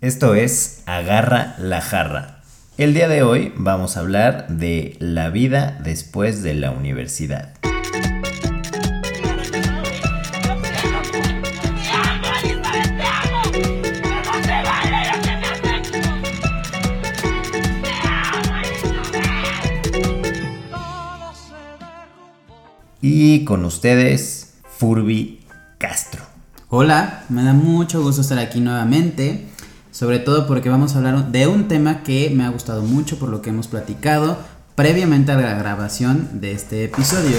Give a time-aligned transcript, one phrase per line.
[0.00, 2.40] Esto es Agarra la jarra.
[2.76, 7.52] El día de hoy vamos a hablar de la vida después de la universidad.
[23.00, 25.40] Y con ustedes, Furby
[25.78, 26.22] Castro.
[26.68, 29.48] Hola, me da mucho gusto estar aquí nuevamente,
[29.98, 33.30] sobre todo porque vamos a hablar de un tema que me ha gustado mucho por
[33.30, 34.38] lo que hemos platicado
[34.76, 37.38] previamente a la grabación de este episodio.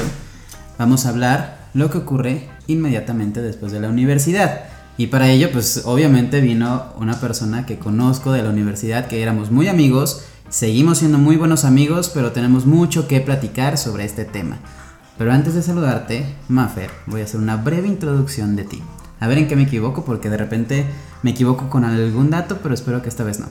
[0.77, 4.64] Vamos a hablar lo que ocurre inmediatamente después de la universidad.
[4.98, 9.52] Y para ello, pues obviamente vino una persona que conozco de la universidad, que éramos
[9.52, 14.58] muy amigos, seguimos siendo muy buenos amigos, pero tenemos mucho que platicar sobre este tema.
[15.17, 18.84] Pero antes de saludarte, Maffer, voy a hacer una breve introducción de ti.
[19.22, 20.86] A ver en qué me equivoco, porque de repente
[21.23, 23.48] me equivoco con algún dato, pero espero que esta vez no.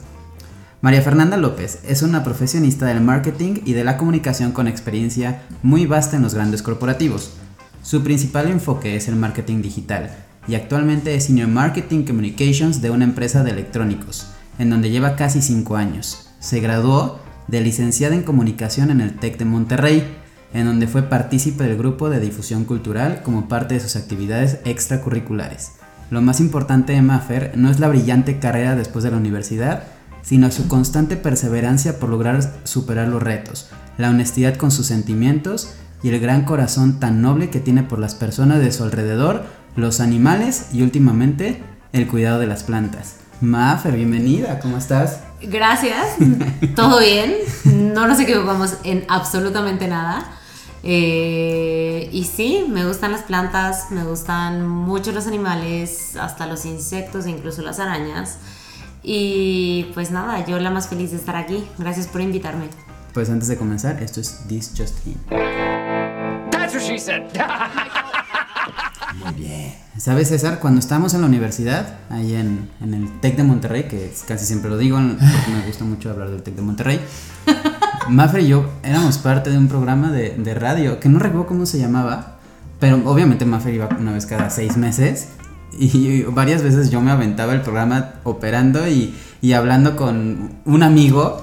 [0.81, 5.87] María Fernanda López es una profesionista del marketing y de la comunicación con experiencia muy
[5.87, 7.33] vasta en los grandes corporativos.
[7.83, 10.11] Su principal enfoque es el marketing digital
[10.47, 15.43] y actualmente es Senior Marketing Communications de una empresa de electrónicos, en donde lleva casi
[15.43, 16.31] 5 años.
[16.39, 20.05] Se graduó de licenciada en comunicación en el TEC de Monterrey
[20.53, 25.73] en donde fue partícipe del grupo de difusión cultural como parte de sus actividades extracurriculares.
[26.11, 29.85] Lo más importante de Maffer no es la brillante carrera después de la universidad,
[30.23, 36.09] sino su constante perseverancia por lograr superar los retos, la honestidad con sus sentimientos y
[36.09, 39.45] el gran corazón tan noble que tiene por las personas de su alrededor,
[39.77, 43.17] los animales y últimamente el cuidado de las plantas.
[43.43, 45.21] Maffer, bienvenida, ¿cómo estás?
[45.43, 46.17] Gracias,
[46.75, 50.27] todo bien, no nos equivocamos en absolutamente nada.
[50.83, 57.27] Eh, y sí, me gustan las plantas, me gustan mucho los animales, hasta los insectos
[57.27, 58.39] e incluso las arañas.
[59.03, 61.65] Y pues nada, yo la más feliz de estar aquí.
[61.79, 62.69] Gracias por invitarme.
[63.15, 65.17] Pues antes de comenzar, esto es This Just In.
[66.51, 67.23] That's what she said.
[69.25, 69.75] Muy bien.
[69.97, 70.61] ¿Sabes, César?
[70.61, 74.71] Cuando estábamos en la universidad, ahí en, en el TEC de Monterrey, que casi siempre
[74.71, 77.01] lo digo porque me gusta mucho hablar del TEC de Monterrey,
[78.09, 81.67] Mafre y yo éramos parte de un programa de, de, radio, que no recuerdo cómo
[81.67, 82.39] se llamaba,
[82.81, 85.29] pero obviamente Mafre iba una vez cada seis meses.
[85.79, 91.43] Y varias veces yo me aventaba el programa operando y, y hablando con un amigo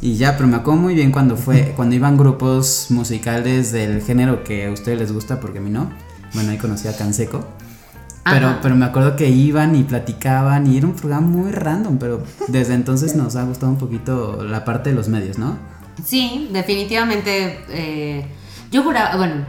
[0.00, 4.44] y ya, pero me acuerdo muy bien cuando fue, cuando iban grupos musicales del género
[4.44, 5.90] que a ustedes les gusta, porque a mí no.
[6.34, 7.44] Bueno, ahí conocí a Canseco.
[8.24, 12.22] Pero, pero me acuerdo que iban y platicaban y era un programa muy random, pero
[12.48, 15.56] desde entonces nos ha gustado un poquito la parte de los medios, ¿no?
[16.04, 17.64] Sí, definitivamente.
[17.68, 18.26] Eh,
[18.70, 19.46] yo juraba, bueno,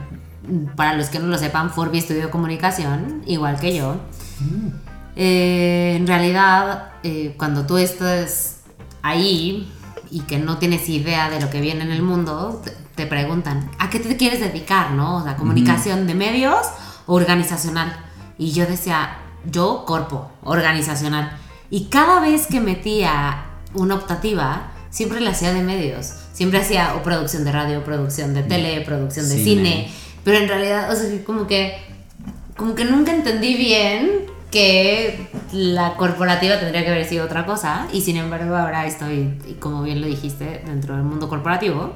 [0.76, 3.96] para los que no lo sepan, Forby estudió comunicación, igual que yo.
[4.40, 4.68] Mm.
[5.16, 8.62] Eh, en realidad, eh, cuando tú estás
[9.02, 9.72] ahí
[10.12, 12.62] y que no tienes idea de lo que viene en el mundo,
[12.96, 15.18] te, preguntan, ¿a qué te quieres dedicar, no?
[15.18, 16.66] O sea, comunicación de medios
[17.06, 17.96] o organizacional.
[18.38, 21.38] Y yo decía, yo corpo, organizacional.
[21.70, 26.14] Y cada vez que metía una optativa, siempre la hacía de medios.
[26.38, 29.92] Siempre hacía o producción de radio, producción de tele, producción de cine.
[30.24, 31.76] Pero en realidad, o sea, como que,
[32.56, 37.88] como que nunca entendí bien que la corporativa tendría que haber sido otra cosa.
[37.92, 41.94] Y sin embargo, ahora estoy, como bien lo dijiste, dentro del mundo corporativo.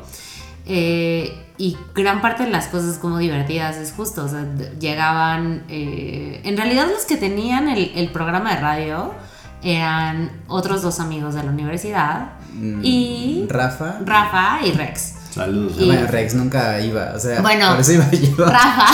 [0.65, 4.47] Eh, y gran parte de las cosas como divertidas es justo, o sea,
[4.79, 9.13] llegaban, eh, en realidad los que tenían el, el programa de radio,
[9.63, 13.99] eran otros dos amigos de la universidad mm, y Rafa.
[14.05, 15.15] Rafa y Rex.
[15.31, 18.45] Saludos bueno Rex nunca iba o sea bueno por eso iba yo.
[18.45, 18.87] Rafa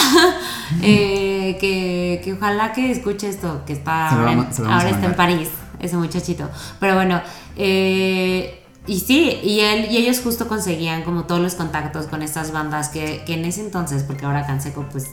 [0.82, 5.96] eh, que, que, ojalá que escuche esto que está ahora, ahora está en París ese
[5.98, 6.50] muchachito.
[6.80, 7.22] Pero bueno
[7.56, 8.57] eh,
[8.88, 12.88] y sí, y él y ellos justo conseguían como todos los contactos con estas bandas
[12.88, 15.08] que, que en ese entonces, porque ahora Canseco, pues,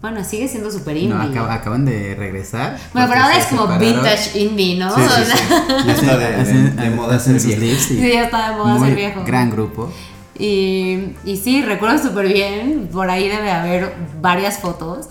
[0.00, 1.30] bueno, sigue siendo súper indie.
[1.30, 2.76] No, acaban de regresar.
[2.92, 4.92] Bueno, pero ahora es como vintage indie, ¿no?
[4.92, 5.86] Sí, sí, sí.
[5.86, 7.80] Ya está de, moda ser viejo.
[7.80, 9.22] Sí, ya está de moda ser viejo.
[9.24, 9.92] Gran grupo.
[10.36, 15.06] Y, y sí, recuerdo súper bien, por ahí debe haber varias fotos.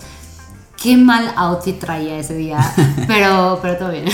[0.82, 2.58] Qué mal outfit traía ese día,
[3.06, 4.04] pero, pero todo bien.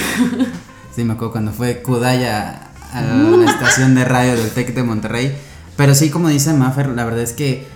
[0.95, 5.37] Sí, me acuerdo cuando fue Kudaya a la estación de radio del TEC de Monterrey.
[5.77, 7.67] Pero sí, como dice Maffer, la verdad es que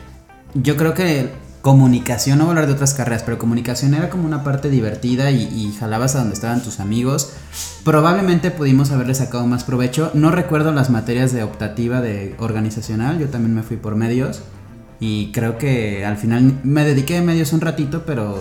[0.54, 1.30] yo creo que
[1.62, 5.30] comunicación, no voy a hablar de otras carreras, pero comunicación era como una parte divertida
[5.30, 7.32] y, jalabas a donde estaban tus amigos.
[7.84, 10.10] Probablemente pudimos haberle sacado más provecho.
[10.14, 14.42] No recuerdo las materias de optativa de organizacional, yo también me fui por medios.
[14.98, 18.38] Y creo que al final me dediqué a medios un ratito, pero,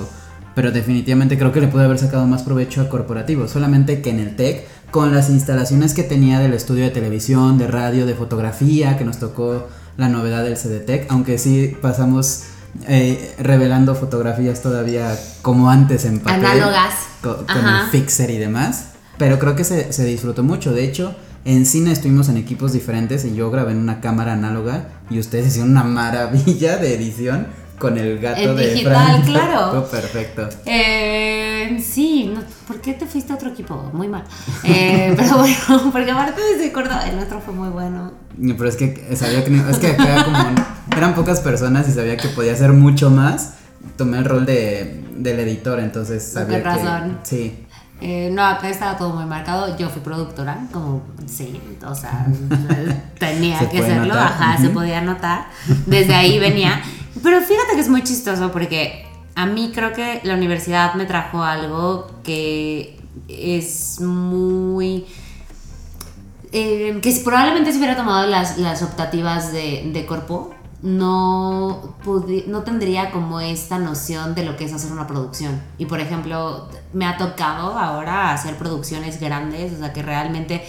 [0.56, 3.48] pero definitivamente creo que le pude haber sacado más provecho a corporativo.
[3.48, 7.68] Solamente que en el TEC con las instalaciones que tenía del estudio de televisión, de
[7.68, 9.68] radio, de fotografía, que nos tocó
[9.98, 12.44] la novedad del CDTEC, aunque sí pasamos
[12.88, 16.46] eh, revelando fotografías todavía como antes en papel.
[16.46, 16.94] Análogas.
[17.22, 18.86] co- Con, el fixer y demás.
[19.18, 20.72] Pero creo que se, se disfrutó mucho.
[20.74, 21.14] De hecho,
[21.46, 25.48] en cine estuvimos en equipos diferentes y yo grabé en una cámara análoga y ustedes
[25.48, 27.48] hicieron una maravilla de edición
[27.78, 29.22] con el gato En de digital, Fran.
[29.24, 29.88] claro.
[29.92, 30.50] Perfecto.
[30.66, 31.41] Eh,
[31.80, 33.90] sí, no, ¿por qué te fuiste a otro equipo?
[33.94, 34.24] Muy mal.
[34.64, 38.12] Eh, pero bueno, porque aparte de Córdoba, el nuestro fue muy bueno.
[38.38, 40.38] Pero es que sabía que es que acá como
[40.98, 43.56] eran pocas personas y sabía que podía hacer mucho más.
[43.98, 47.20] Tomé el rol de, del editor, entonces sabía que razón.
[47.24, 47.66] sí.
[48.04, 49.78] Eh, no, acá estaba todo muy marcado.
[49.78, 52.26] Yo fui productora, como sí, o sea,
[53.20, 54.18] tenía Se que notar.
[54.18, 55.46] ajá, se podía notar.
[55.86, 56.82] Desde ahí venía.
[57.22, 59.06] Pero fíjate que es muy chistoso porque
[59.36, 65.06] a mí creo que la universidad me trajo algo que es muy.
[66.52, 71.96] eh, que probablemente si hubiera tomado las, las optativas de, de corpo, no,
[72.48, 75.62] no tendría como esta noción de lo que es hacer una producción.
[75.78, 80.64] Y por ejemplo, me ha tocado ahora hacer producciones grandes, o sea que realmente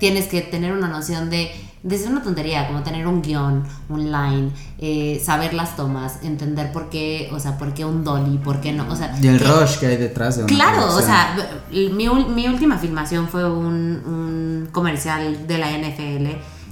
[0.00, 4.50] tienes que tener una noción de, desde una tontería, como tener un guion, un line,
[4.78, 8.72] eh, saber las tomas, entender por qué, o sea, por qué un dolly, por qué
[8.72, 9.16] no, o sea...
[9.22, 11.04] Y el que- rush que hay detrás de una Claro, o producción.
[11.06, 11.36] sea,
[11.70, 16.26] mi, mi última filmación fue un, un comercial de la NFL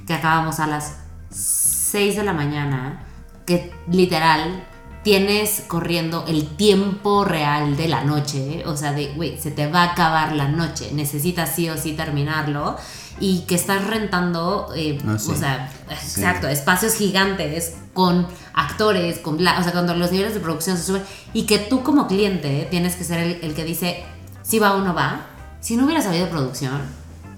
[0.06, 0.96] que acabamos a las
[1.30, 3.04] 6 de la mañana,
[3.46, 4.64] que literal
[5.04, 9.82] tienes corriendo el tiempo real de la noche, o sea, de, güey, se te va
[9.84, 12.76] a acabar la noche, necesitas sí o sí terminarlo,
[13.20, 15.30] y que estás rentando, eh, Ah, sí.
[15.32, 20.40] o sea, exacto, espacios gigantes con actores, con bla, o sea, cuando los niveles de
[20.40, 21.02] producción se suben
[21.32, 24.04] y que tú como cliente tienes que ser el, el que dice
[24.42, 25.26] si va o no va.
[25.60, 26.80] Si no hubiera sabido producción,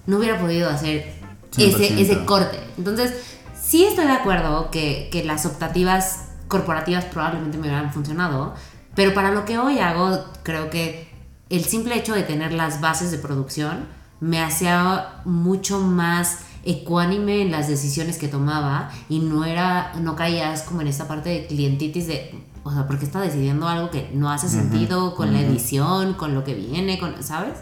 [0.06, 1.14] no hubiera podido hacer
[1.56, 1.62] 100%.
[1.75, 2.58] ese, ese corte.
[2.76, 3.14] Entonces,
[3.60, 8.54] sí estoy de acuerdo que, que las optativas corporativas probablemente me hubieran funcionado,
[8.94, 11.08] pero para lo que hoy hago, creo que
[11.50, 13.86] el simple hecho de tener las bases de producción
[14.20, 20.62] me hacía mucho más ecuánime en las decisiones que tomaba y no era no caías
[20.62, 22.34] como en esta parte de clientitis de
[22.64, 26.42] o sea porque está decidiendo algo que no hace sentido con la edición con lo
[26.44, 27.54] que viene con sabes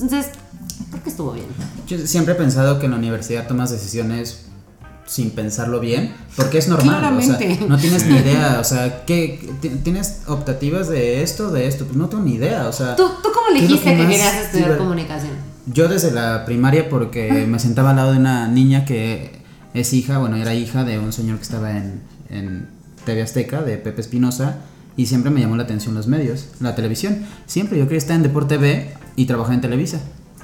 [0.00, 0.30] entonces
[0.90, 1.46] creo que estuvo bien.
[1.86, 4.46] Yo siempre he pensado que en la universidad tomas decisiones
[5.06, 7.38] sin pensarlo bien, porque es normal, o sea,
[7.68, 11.84] no tienes ni idea, o sea, ¿qué, ti- ¿tienes optativas de esto, de esto?
[11.84, 12.94] Pues no tengo ni idea, o sea...
[12.94, 15.32] tú, tú cómo ¿qué es lo dijiste que querías estudiar comunicación
[15.72, 19.40] Yo desde la primaria porque me sentaba al lado de una niña que
[19.74, 22.68] es hija, bueno, era hija de un señor que estaba en, en
[23.04, 24.58] TV Azteca, de Pepe Espinosa,
[24.96, 27.18] y siempre me llamó la atención los medios, la televisión.
[27.46, 30.00] Siempre yo quería estar en Deporte B y trabajar en Televisa.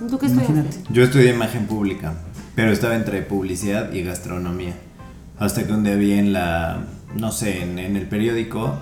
[0.09, 0.69] tú qué Imagínate.
[0.69, 2.15] estudiaste Yo estudié imagen pública,
[2.55, 4.75] pero estaba entre publicidad y gastronomía.
[5.39, 6.85] Hasta que un día vi en la,
[7.17, 8.79] no sé, en, en el periódico,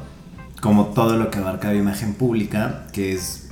[0.61, 3.44] como todo lo que abarcaba imagen pública, que es,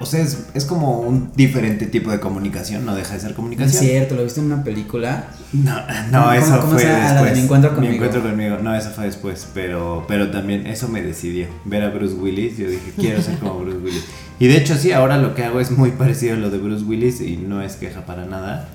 [0.00, 3.36] o sea, es, es como un diferente tipo de comunicación, no deja de ser Es
[3.36, 3.82] comunicación.
[3.82, 5.26] cierto, lo viste en una película.
[5.52, 5.74] No,
[6.12, 6.84] no, ¿Cómo- eso cómo fue?
[6.84, 7.32] La de después.
[7.36, 7.90] Mi encuentro conmigo.
[7.90, 8.56] Mi encuentro conmigo.
[8.62, 9.46] No, eso fue después.
[9.54, 11.46] Pero, pero también eso me decidió.
[11.64, 12.58] Ver a Bruce Willis.
[12.58, 14.04] Yo dije, quiero ser como Bruce Willis.
[14.38, 16.84] Y de hecho, sí, ahora lo que hago es muy parecido a lo de Bruce
[16.84, 17.20] Willis.
[17.20, 18.68] Y no es queja para nada.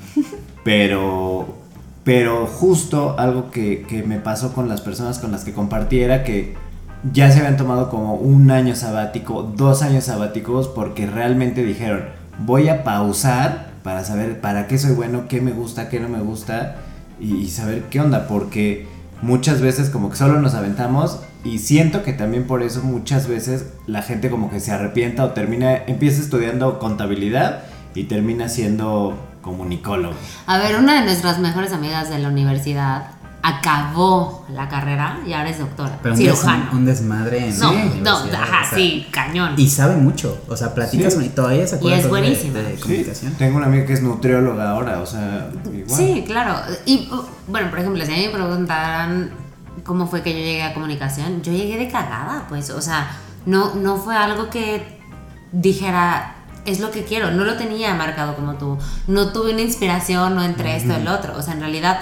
[0.64, 1.60] Pero.
[2.04, 6.26] Pero justo algo que, que me pasó con las personas con las que compartí era
[6.26, 6.54] que
[7.12, 12.06] ya se habían tomado como un año sabático, dos años sabáticos, porque realmente dijeron,
[12.40, 16.20] voy a pausar para saber para qué soy bueno, qué me gusta, qué no me
[16.20, 16.78] gusta
[17.20, 18.88] y, saber qué onda, porque
[19.22, 23.74] muchas veces como que solo nos aventamos y siento que también por eso muchas veces
[23.86, 27.64] la gente como que se arrepienta o termina, empieza estudiando contabilidad
[27.96, 30.16] y termina siendo comunicólogo.
[30.48, 33.08] a ver una de nuestras mejores amigas de la universidad
[33.46, 37.74] acabó la carrera y ahora es doctora Pero un, des- cirujano un desmadre en no
[37.74, 41.26] no ajá o sea, sí cañón Y sabe mucho, o sea, platicas Sí.
[41.26, 42.60] y todavía se acuerda Y es de- buenísima.
[42.60, 43.34] de, Sí, comunicación.
[43.34, 45.90] tengo una amiga que es nutrióloga ahora, o sea, igual.
[45.98, 46.56] Sí, claro.
[46.86, 49.32] Y uh, bueno, por ejemplo, si a mí me preguntaran
[49.84, 53.12] cómo fue que yo llegué a comunicación, yo llegué de cagada, pues, o sea,
[53.46, 55.00] no, no fue algo que
[55.52, 56.36] dijera,
[56.66, 60.44] es lo que quiero, no lo tenía marcado como tú, no tuve una inspiración, no
[60.44, 62.00] entre esto y el otro, o sea, en realidad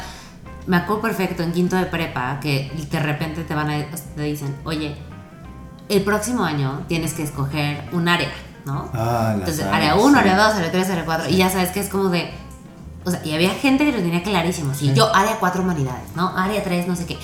[0.67, 3.83] me acuerdo perfecto en quinto de prepa que de repente te van a,
[4.15, 4.95] te dicen, oye,
[5.89, 8.29] el próximo año tienes que escoger un área,
[8.65, 8.89] ¿no?
[8.93, 10.15] Ah, Entonces, áreas, área 1, sí.
[10.19, 11.29] área 2, área 3, área 4.
[11.29, 12.31] Y ya sabes que es como de.
[13.03, 14.73] O sea, y había gente que lo tenía clarísimo.
[14.75, 16.37] Sí, yo, área 4 humanidades, ¿no?
[16.37, 17.17] Área 3, no sé qué.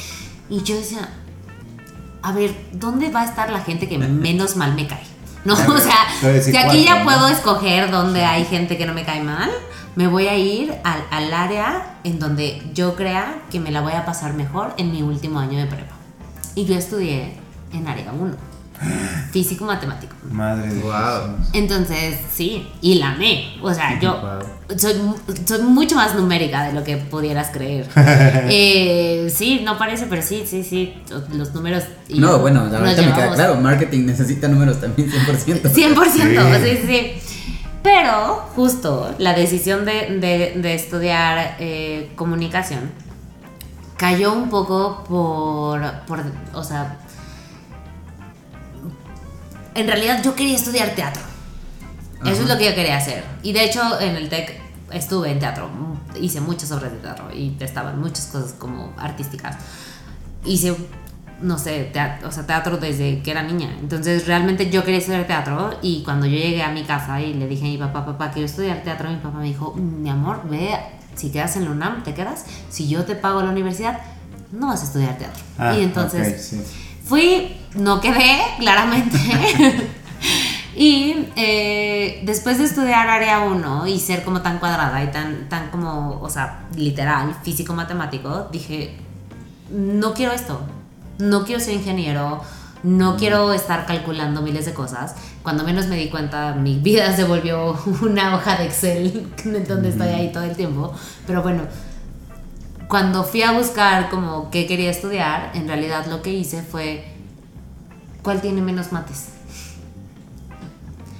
[0.49, 1.07] Y yo decía,
[2.23, 5.03] a ver, ¿dónde va a estar la gente que menos mal me cae?
[5.45, 7.03] No, A o ver, sea, si aquí ya cuatro, ¿no?
[7.05, 9.49] puedo escoger dónde hay gente que no me cae mal,
[9.97, 13.93] me voy a ir al, al área en donde yo crea que me la voy
[13.93, 15.95] a pasar mejor en mi último año de prepa.
[16.55, 17.33] Y yo estudié
[17.73, 18.35] en área 1,
[19.31, 20.15] físico matemático.
[20.31, 21.37] Madre de Wow.
[21.53, 23.55] Entonces, sí, y la amé.
[23.61, 24.77] O sea, yo Wow.
[24.77, 24.93] soy,
[25.45, 27.87] soy mucho más numérica de lo que pudieras creer.
[28.49, 30.93] Eh, sí, no parece, pero sí, sí, sí.
[31.33, 31.83] Los números.
[32.07, 35.69] y No, bueno, ahorita me queda claro, marketing necesita números también 100%.
[35.73, 36.87] 100%, sí, Sí.
[36.87, 37.11] sí.
[37.87, 42.91] Pero justo la decisión de, de- de estudiar eh, comunicación
[43.95, 46.21] cayó un poco por, por,
[46.53, 46.97] o sea,
[49.73, 51.21] en realidad yo quería estudiar teatro.
[52.25, 53.23] Eso es lo que yo quería hacer.
[53.41, 54.59] Y de hecho en el TEC
[54.91, 55.69] estuve en teatro,
[56.19, 59.55] hice muchas obras de teatro y estaban muchas cosas como artísticas.
[60.43, 60.75] Hice,
[61.41, 63.75] no sé, teatro, o sea, teatro desde que era niña.
[63.79, 67.47] Entonces realmente yo quería estudiar teatro y cuando yo llegué a mi casa y le
[67.47, 70.75] dije a mi papá, papá, quiero estudiar teatro, mi papá me dijo, mi amor, ve,
[71.15, 72.45] si quedas en la UNAM, te quedas.
[72.69, 73.99] Si yo te pago la universidad,
[74.51, 75.43] no vas a estudiar teatro.
[75.57, 76.45] Ah, y entonces...
[76.45, 76.63] sí.
[77.07, 79.17] Fui, no quedé, claramente.
[80.75, 85.69] y eh, después de estudiar área 1 y ser como tan cuadrada y tan, tan
[85.69, 88.97] como, o sea, literal, físico-matemático, dije,
[89.71, 90.59] no quiero esto.
[91.19, 92.41] No quiero ser ingeniero.
[92.83, 95.15] No quiero estar calculando miles de cosas.
[95.41, 99.89] Cuando menos me di cuenta, mi vida se volvió una hoja de Excel en donde
[99.89, 100.93] estoy ahí todo el tiempo.
[101.25, 101.63] Pero bueno,
[102.87, 107.03] cuando fui a buscar como qué quería estudiar, en realidad lo que hice fue
[108.21, 109.29] cuál tiene menos mates.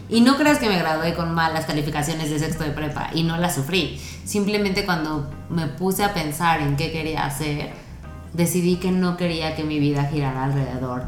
[0.10, 3.38] Y no creas que me gradué con malas calificaciones de sexto de prepa y no
[3.38, 4.00] las sufrí.
[4.24, 7.74] Simplemente cuando me puse a pensar en qué quería hacer,
[8.38, 11.04] decidí que no quería que mi vida girara alrededor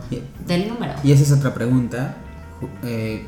[0.47, 0.93] del número.
[1.03, 2.15] Y esa es otra pregunta.
[2.83, 3.25] eh,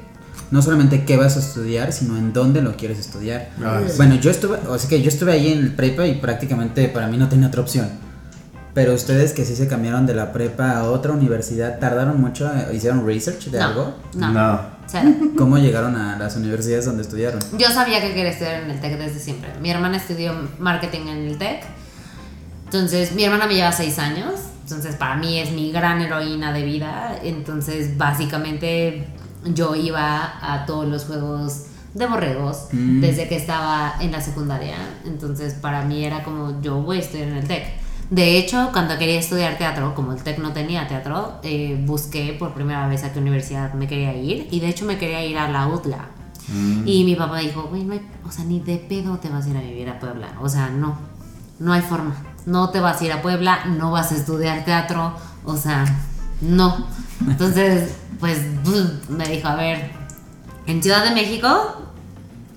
[0.50, 3.50] no solamente qué vas a estudiar, sino en dónde lo quieres estudiar.
[3.64, 3.94] Ah, sí.
[3.96, 7.08] Bueno, yo estuve, o sea que yo estuve ahí en el prepa y prácticamente para
[7.08, 7.88] mí no tenía otra opción.
[8.74, 12.50] Pero ustedes que sí se cambiaron de la prepa a otra universidad, ¿tardaron mucho?
[12.54, 13.94] eh, ¿Hicieron research de no, algo?
[14.16, 14.62] No, No.
[14.88, 15.10] cero.
[15.38, 17.40] ¿Cómo llegaron a las universidades donde estudiaron?
[17.58, 19.50] Yo sabía que quería estudiar en el TEC desde siempre.
[19.62, 21.64] Mi hermana estudió marketing en el TEC.
[22.74, 24.32] Entonces, mi hermana me lleva seis años.
[24.64, 27.18] Entonces, para mí es mi gran heroína de vida.
[27.22, 29.08] Entonces, básicamente,
[29.44, 31.64] yo iba a todos los juegos
[31.94, 33.02] de borregos Mm.
[33.02, 34.78] desde que estaba en la secundaria.
[35.06, 37.66] Entonces, para mí era como, yo voy a estudiar en el TEC.
[38.10, 42.54] De hecho, cuando quería estudiar teatro, como el TEC no tenía teatro, eh, busqué por
[42.54, 44.48] primera vez a qué universidad me quería ir.
[44.52, 46.06] Y de hecho, me quería ir a la UTLA.
[46.86, 49.50] Y mi papá dijo, güey, no hay- o sea, ni de pedo te vas a
[49.50, 50.28] ir a vivir a Puebla.
[50.42, 50.98] O sea, no,
[51.60, 52.14] no hay forma.
[52.46, 55.14] No te vas a ir a Puebla, no vas a estudiar teatro,
[55.46, 55.86] o sea,
[56.42, 56.88] no.
[57.28, 58.40] Entonces, pues
[59.10, 59.92] me dijo, a ver,
[60.68, 61.84] en Ciudad de México,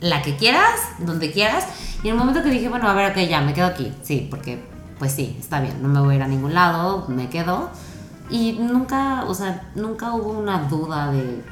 [0.01, 1.65] la que quieras, donde quieras.
[2.03, 3.93] Y en el momento que dije, bueno, a ver, ok, ya, me quedo aquí.
[4.03, 4.63] Sí, porque,
[4.99, 7.71] pues sí, está bien, no me voy a ir a ningún lado, me quedo.
[8.31, 11.43] Y nunca, o sea, nunca hubo una duda de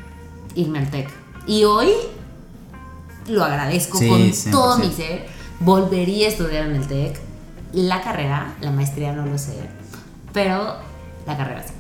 [0.55, 1.11] irme al TEC.
[1.47, 1.91] Y hoy
[3.29, 4.51] lo agradezco Sí, con 100%.
[4.51, 5.27] todo mi ser.
[5.61, 7.21] Volvería a estudiar en el TEC.
[7.73, 9.55] La carrera, la maestría no lo sé,
[10.33, 10.77] pero
[11.27, 11.73] la carrera sí.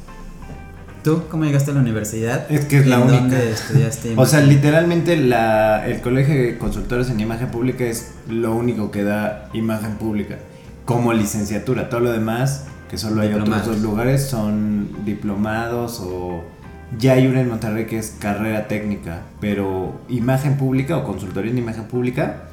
[1.04, 2.50] ¿Tú cómo llegaste a la universidad?
[2.50, 3.18] Es que es ¿Y la única.
[3.20, 4.14] ¿Dónde estudiaste?
[4.16, 9.02] O sea, literalmente la, el colegio de consultores en imagen pública es lo único que
[9.02, 10.38] da imagen pública
[10.84, 11.88] como licenciatura.
[11.88, 16.44] Todo lo demás, que solo hay otros dos lugares, son diplomados o
[16.99, 21.58] ya hay una en Monterrey que es carrera técnica, pero imagen pública o consultoría en
[21.58, 22.44] imagen pública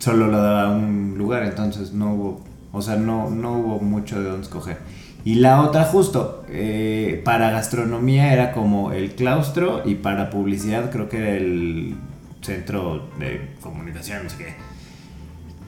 [0.00, 2.40] solo lo daba un lugar, entonces no hubo,
[2.72, 4.78] o sea, no, no hubo mucho de dónde escoger.
[5.24, 11.08] Y la otra justo, eh, para gastronomía era como el claustro y para publicidad creo
[11.08, 11.96] que era el
[12.40, 14.54] centro de comunicación, no sé qué.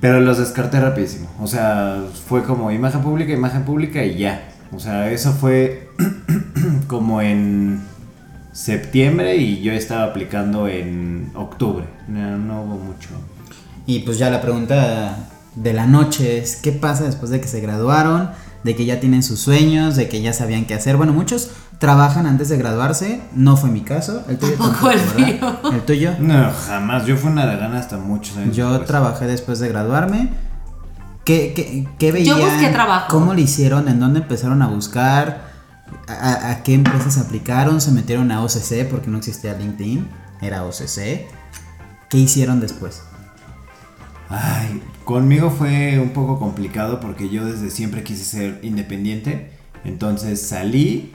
[0.00, 1.28] Pero los descarté rapidísimo.
[1.40, 4.49] O sea, fue como imagen pública, imagen pública y ya.
[4.75, 5.90] O sea, eso fue
[6.88, 7.82] como en
[8.52, 11.85] septiembre y yo estaba aplicando en octubre.
[12.09, 13.11] No, no hubo mucho.
[13.87, 17.61] Y pues ya la pregunta de la noche es, ¿qué pasa después de que se
[17.61, 18.30] graduaron?
[18.64, 20.97] De que ya tienen sus sueños, de que ya sabían qué hacer.
[20.97, 24.23] Bueno, muchos trabajan antes de graduarse, no fue mi caso.
[24.28, 25.16] El tuyo Tampoco el ¿verdad?
[25.62, 25.73] mío.
[25.73, 26.11] El tuyo.
[26.21, 27.04] No, jamás.
[27.06, 28.54] Yo fui una de gana hasta muchos años.
[28.56, 28.87] Yo después.
[28.88, 30.30] trabajé después de graduarme.
[31.25, 32.38] ¿Qué, qué, qué veían?
[32.38, 33.06] Yo busqué trabajo.
[33.11, 33.88] ¿Cómo lo hicieron?
[33.88, 35.50] ¿En dónde empezaron a buscar?
[36.09, 37.80] ¿A, a- a qué empresas aplicaron?
[37.80, 40.09] ¿Se metieron a OCC porque no existía LinkedIn?
[40.40, 41.26] Era OCC.
[42.09, 43.02] ¿Qué hicieron después?
[44.28, 49.50] Ay, conmigo fue un poco complicado porque yo desde siempre quise ser independiente.
[49.85, 51.12] Entonces salí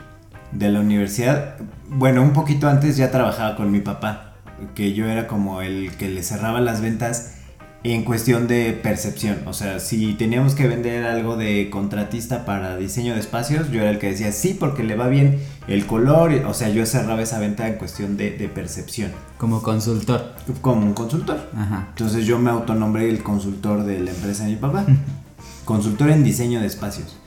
[0.51, 1.55] de la universidad,
[1.89, 4.35] bueno, un poquito antes ya trabajaba con mi papá,
[4.75, 7.35] que yo era como el que le cerraba las ventas
[7.83, 9.37] en cuestión de percepción.
[9.45, 13.91] O sea, si teníamos que vender algo de contratista para diseño de espacios, yo era
[13.91, 16.31] el que decía sí porque le va bien el color.
[16.47, 19.11] O sea, yo cerraba esa venta en cuestión de, de percepción.
[19.37, 20.33] Como consultor.
[20.61, 21.49] Como un consultor.
[21.55, 21.87] Ajá.
[21.89, 24.85] Entonces yo me autonombré el consultor de la empresa de mi papá.
[25.65, 27.17] consultor en diseño de espacios.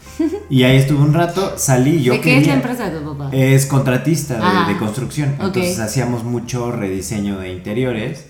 [0.50, 3.30] Y ahí estuve un rato, salí, yo ¿De qué es la empresa de tu papá?
[3.34, 4.70] es contratista de, Ajá.
[4.70, 5.30] de construcción.
[5.40, 8.26] Entonces hacíamos mucho rediseño de interiores,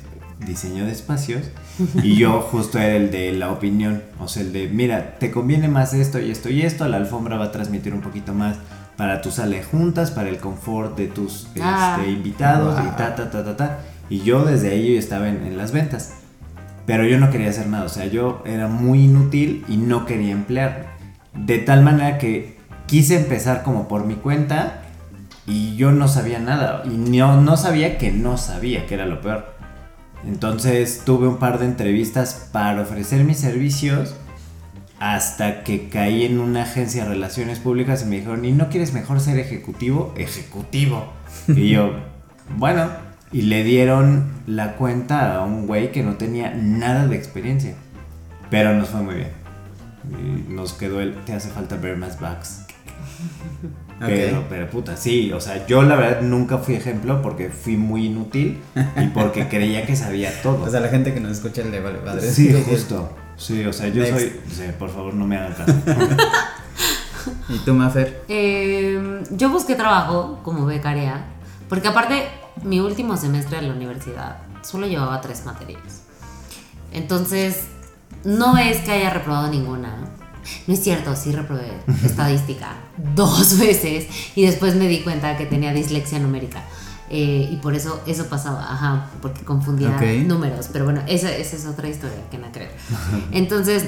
[0.47, 1.43] diseño de espacios.
[2.03, 4.03] Y yo justo era el de la opinión.
[4.21, 6.87] O sea, el de, mira, te conviene más esto y esto y esto.
[6.87, 8.57] La alfombra va a transmitir un poquito más
[9.01, 11.97] para tu sala de juntas, para el confort de tus Ah.
[11.99, 13.79] este, invitados y ta, ta, ta, ta, ta.
[14.11, 16.17] Y yo desde ahí yo estaba en, en las ventas.
[16.85, 17.85] Pero yo no quería hacer nada.
[17.85, 20.85] O sea, yo era muy inútil y no quería emplearme.
[21.33, 24.83] De tal manera que quise empezar como por mi cuenta
[25.47, 26.83] y yo no sabía nada.
[26.85, 29.47] Y no, no sabía que no sabía, que era lo peor.
[30.27, 34.15] Entonces tuve un par de entrevistas para ofrecer mis servicios
[35.01, 38.93] hasta que caí en una agencia de relaciones públicas y me dijeron, ¿y no quieres
[38.93, 40.15] mejor ser ejecutivo?
[40.17, 41.13] Ejecutivo.
[41.49, 41.93] Y yo,
[42.57, 42.89] bueno,
[43.33, 47.75] y le dieron la cuenta a un güey que no tenía nada de experiencia.
[48.51, 49.31] Pero nos fue muy bien.
[50.49, 52.67] Y nos quedó el, te hace falta ver más backs.
[54.01, 54.45] Pero, Ok.
[54.49, 58.59] pero puta, sí, o sea, yo la verdad nunca fui ejemplo porque fui muy inútil
[58.97, 60.63] y porque creía que sabía todo.
[60.67, 62.23] O sea, la gente que nos escucha le vale madre.
[62.31, 63.15] sí, justo.
[63.41, 64.19] Sí, o sea, yo Next.
[64.19, 64.41] soy.
[64.53, 65.73] sí, por favor, no me hagan caso.
[67.49, 68.23] ¿Y tú, Mafer?
[68.29, 71.25] Eh, yo busqué trabajo como becaria,
[71.69, 72.29] porque aparte
[72.63, 76.03] mi último semestre de la universidad solo llevaba tres materias.
[76.93, 77.63] Entonces,
[78.25, 79.97] no es que haya reprobado ninguna.
[80.67, 81.73] No es cierto, sí reprobé
[82.05, 82.75] estadística
[83.15, 86.63] dos veces y después me di cuenta que tenía dislexia numérica.
[87.13, 90.03] Eh, y por eso eso pasaba, ajá, porque confundía Ok.
[90.27, 90.69] números.
[90.73, 92.71] Pero bueno, esa, esa es otra historia que no creo.
[93.33, 93.85] Entonces,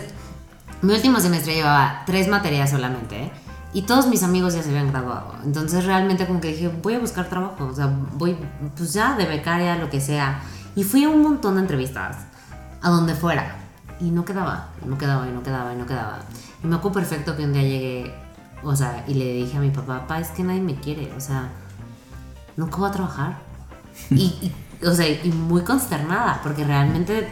[0.83, 3.31] mi último semestre llevaba tres materias solamente
[3.73, 5.35] y todos mis amigos ya se habían graduado.
[5.45, 8.37] Entonces realmente como que dije, voy a buscar trabajo, o sea, voy
[8.77, 10.41] pues ya de becaria, lo que sea.
[10.75, 12.17] Y fui a un montón de entrevistas,
[12.83, 13.57] a donde fuera.
[14.01, 16.19] Y no quedaba, no quedaba, y no quedaba, y no quedaba.
[16.65, 18.15] Y me acuerdo perfecto que un día llegué,
[18.65, 21.21] o sea, y le dije a mi papá, papá, es que nadie me quiere, o
[21.21, 21.51] sea,
[22.57, 23.39] nunca voy a trabajar.
[24.11, 24.53] Y,
[24.85, 27.29] o sea, y muy consternada, porque realmente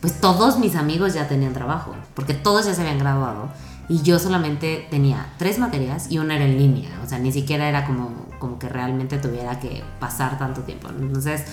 [0.00, 3.48] pues todos mis amigos ya tenían trabajo, porque todos ya se habían graduado
[3.88, 7.68] y yo solamente tenía tres materias y una era en línea, o sea, ni siquiera
[7.68, 10.88] era como, como que realmente tuviera que pasar tanto tiempo.
[10.88, 11.44] Entonces,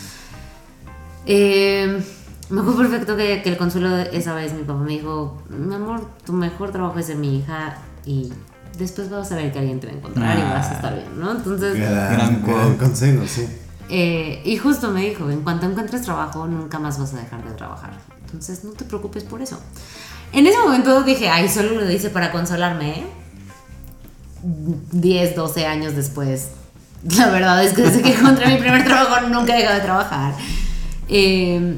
[1.25, 2.03] eh,
[2.49, 5.73] me acuerdo perfecto que, que el consuelo de esa vez mi papá me dijo, mi
[5.73, 8.31] amor, tu mejor trabajo es ser mi hija y
[8.77, 11.19] después vas a ver que alguien te va a encontrar y vas a estar bien,
[11.19, 11.31] ¿no?
[11.31, 11.75] Entonces...
[11.75, 12.59] Gran gran, quote.
[12.59, 13.47] gran consejo, sí.
[13.89, 17.51] Eh, y justo me dijo, en cuanto encuentres trabajo, nunca más vas a dejar de
[17.51, 17.93] trabajar.
[18.25, 19.59] Entonces no te preocupes por eso.
[20.33, 22.99] En ese momento dije, ay, solo lo dice para consolarme.
[22.99, 23.05] ¿eh?
[24.43, 26.49] 10, 12 años después,
[27.17, 30.33] la verdad es que desde que encontré mi primer trabajo nunca he dejado de trabajar.
[31.07, 31.77] Eh,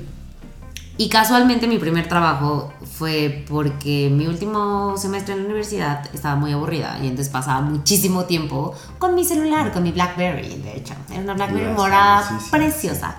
[0.98, 6.52] y casualmente mi primer trabajo fue porque mi último semestre en la universidad estaba muy
[6.54, 10.94] aburrida y entonces pasaba muchísimo tiempo con mi celular, con mi Blackberry, de hecho.
[11.12, 13.16] Era una Blackberry morada famosísimas, preciosa.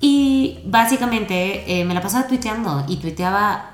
[0.00, 3.70] Y básicamente eh, me la pasaba tuiteando y tuiteaba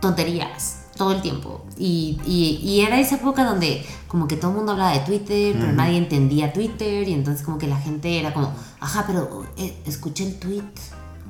[0.00, 1.64] tonterías todo el tiempo.
[1.76, 5.54] Y, y- y era esa época donde como que todo el mundo hablaba de Twitter,
[5.58, 9.76] pero nadie entendía Twitter y entonces como que la gente era como, ajá, pero eh,
[9.86, 10.62] escuché el tweet.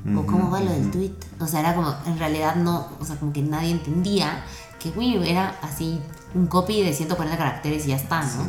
[0.07, 1.15] O cómo va lo del tweet.
[1.41, 4.45] O sea, era como, en realidad no, o sea, como que nadie entendía
[4.79, 5.99] que, güey, era así
[6.35, 8.47] un copy de 140 caracteres y ya está, ¿no?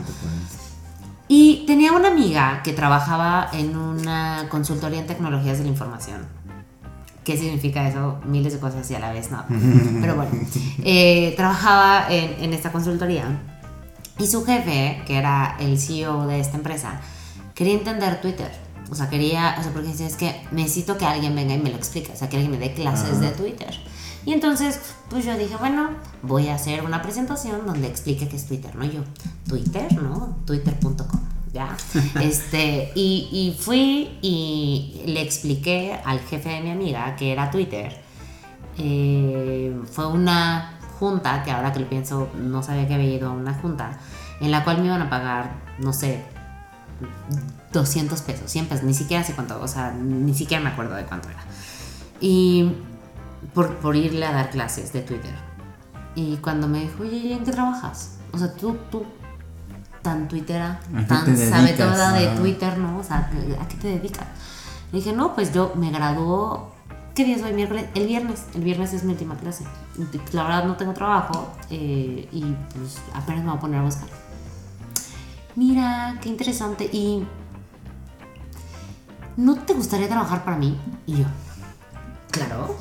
[1.27, 6.27] Y tenía una amiga que trabajaba en una consultoría en tecnologías de la información.
[7.23, 8.19] ¿Qué significa eso?
[8.25, 9.47] Miles de cosas y a la vez nada.
[10.01, 10.31] Pero bueno,
[10.83, 13.25] eh, trabajaba en, en esta consultoría
[14.17, 17.01] y su jefe, que era el CEO de esta empresa,
[17.53, 18.51] quería entender Twitter.
[18.89, 21.69] O sea, quería, o sea, porque decía, es que necesito que alguien venga y me
[21.69, 23.75] lo explique, o sea, que alguien me dé clases de Twitter.
[24.25, 25.89] Y entonces, pues yo dije, bueno,
[26.23, 28.85] voy a hacer una presentación donde explique qué es Twitter, ¿no?
[28.85, 29.01] Yo,
[29.47, 30.37] Twitter, ¿no?
[30.45, 31.21] Twitter.com,
[31.53, 31.75] ¿ya?
[32.21, 38.01] este, y, y fui y le expliqué al jefe de mi amiga que era Twitter.
[38.77, 43.33] Eh, fue una junta, que ahora que lo pienso, no sabía que había ido a
[43.33, 43.99] una junta,
[44.39, 46.23] en la cual me iban a pagar, no sé,
[47.73, 51.05] 200 pesos, 100 pesos, ni siquiera sé cuánto, o sea, ni siquiera me acuerdo de
[51.05, 51.39] cuánto era.
[52.21, 52.71] Y
[53.53, 55.35] por, por irle a dar clases de Twitter.
[56.15, 58.11] Y cuando me dijo, oye, ¿y ¿en qué trabajas?
[58.31, 59.05] O sea, tú, tú,
[60.01, 61.93] tan twittera, ¿A qué tan te sabe dedicas?
[61.93, 62.35] toda de Ah.
[62.35, 62.99] Twitter, ¿no?
[62.99, 64.25] O sea, ¿a qué te dedicas?
[64.91, 66.71] Le dije, no, pues yo me graduó.
[67.15, 67.53] ¿Qué día es hoy?
[67.53, 67.85] Miércoles.
[67.95, 68.43] El viernes.
[68.53, 69.63] El viernes es mi última clase.
[70.31, 72.41] La verdad no tengo trabajo eh, y
[72.77, 74.07] pues apenas me voy a poner a buscar.
[75.55, 76.89] Mira, qué interesante.
[76.91, 77.25] Y.
[79.37, 80.79] ¿No te gustaría trabajar para mí?
[81.05, 81.25] Y yo,
[82.31, 82.77] claro.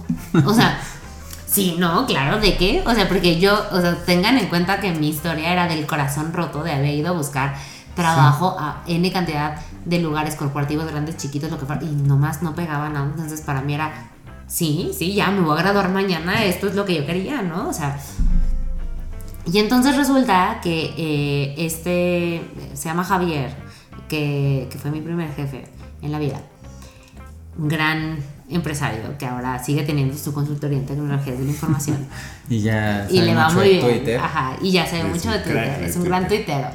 [0.47, 0.79] O sea,
[1.47, 2.83] sí, no, claro, ¿de qué?
[2.87, 6.33] O sea, porque yo, o sea, tengan en cuenta que mi historia era del corazón
[6.33, 7.55] roto de haber ido a buscar
[7.95, 12.55] trabajo a N cantidad de lugares corporativos, grandes, chiquitos, lo que fuera, y nomás no
[12.55, 13.07] pegaba nada.
[13.07, 14.11] Entonces, para mí era,
[14.47, 17.69] sí, sí, ya me voy a graduar mañana, esto es lo que yo quería, ¿no?
[17.69, 17.99] O sea,
[19.47, 22.43] y entonces resulta que eh, este
[22.75, 23.55] se llama Javier,
[24.09, 25.74] que, que fue mi primer jefe
[26.05, 26.41] en la vida.
[27.59, 32.07] Un gran empresario que ahora sigue teniendo su consultoría en tecnologías de la información.
[32.49, 33.87] Y ya y le va mucho muy de bien.
[33.87, 34.21] Twitter.
[34.21, 36.45] Ajá, y ya sabe Es mucho de Twitter, es un gran Twitter.
[36.47, 36.69] tuitero.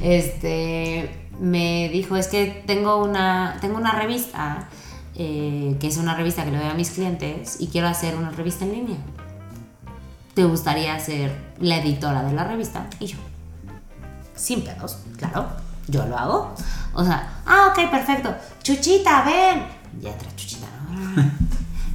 [0.00, 1.10] Este
[1.40, 4.68] me dijo es que tengo una tengo una revista
[5.16, 8.30] eh, que es una revista que le doy a mis clientes y quiero hacer una
[8.30, 8.96] revista en línea.
[10.34, 12.86] ¿Te gustaría ser la editora de la revista?
[13.00, 13.16] Y yo,
[14.36, 15.48] sin pedos, claro,
[15.88, 16.54] yo lo hago.
[16.94, 18.34] O sea, ah, ok, perfecto.
[18.62, 19.66] Chuchita, ven.
[20.00, 21.22] Ya entra Chuchita, ¿no?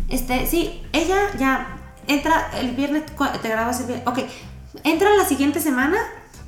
[0.09, 1.65] Este, sí, ella ya
[2.05, 3.03] entra el viernes,
[3.41, 4.07] te grabas el viernes.
[4.07, 4.19] Ok,
[4.83, 5.97] entra la siguiente semana.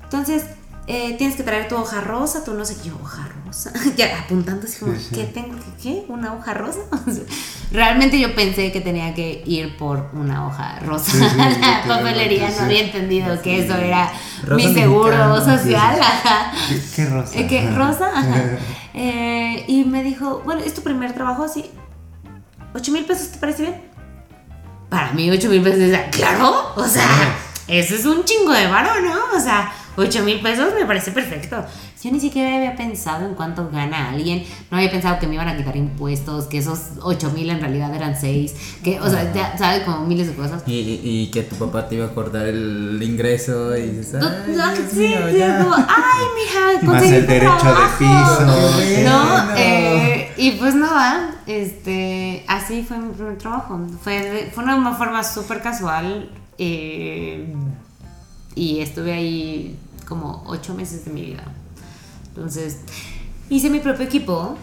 [0.03, 0.45] Entonces,
[0.88, 3.71] eh, tienes que traer tu hoja rosa, tu no sé qué, hoja rosa.
[3.98, 5.15] ya apuntando así como, Sí, sí.
[5.15, 5.56] ¿qué tengo?
[5.56, 5.82] ¿Qué?
[5.82, 6.06] qué?
[6.10, 6.80] ¿Una hoja rosa?
[7.71, 12.50] Realmente yo pensé que tenía que ir por una hoja rosa Sí, a la papelería.
[12.52, 14.12] No había entendido que eso era
[14.43, 15.98] Rosa mi seguro social.
[16.00, 16.52] ajá.
[16.69, 17.48] ¿Qué, qué rosa?
[17.48, 17.69] ¿Qué?
[17.71, 18.10] ¿Rosa?
[18.13, 18.43] Ajá.
[18.93, 21.48] Eh, y me dijo, bueno, ¿es tu primer trabajo?
[21.48, 21.65] Sí.
[22.74, 23.82] ¿Ocho mil pesos te parece bien?
[24.89, 27.08] Para mí, ocho mil pesos, es- claro, o sea,
[27.67, 29.15] eso es un chingo de varo, ¿no?
[29.36, 31.63] O sea, ocho mil pesos me parece perfecto.
[32.03, 35.47] Yo ni siquiera había pensado en cuánto gana alguien, no había pensado que me iban
[35.47, 38.53] a quitar impuestos, que esos ocho mil en realidad eran seis,
[38.84, 40.62] que, o sea, ya sabes, como miles de cosas.
[40.67, 44.27] Y, y- y que tu papá te iba a acordar el ingreso y dices, No,
[44.63, 45.63] "Ay, sí, mío, sí, ya".
[45.63, 47.97] como, ay, mija, Más el derecho de trabajo".
[47.97, 49.03] piso.
[49.03, 53.79] No, eh, y pues nada, este, así fue mi primer trabajo.
[54.03, 56.29] Fue, de- fue una forma súper casual
[56.60, 57.51] eh,
[58.53, 61.44] y estuve ahí como ocho meses de mi vida.
[62.30, 62.80] Entonces,
[63.50, 64.58] hice mi propio equipo,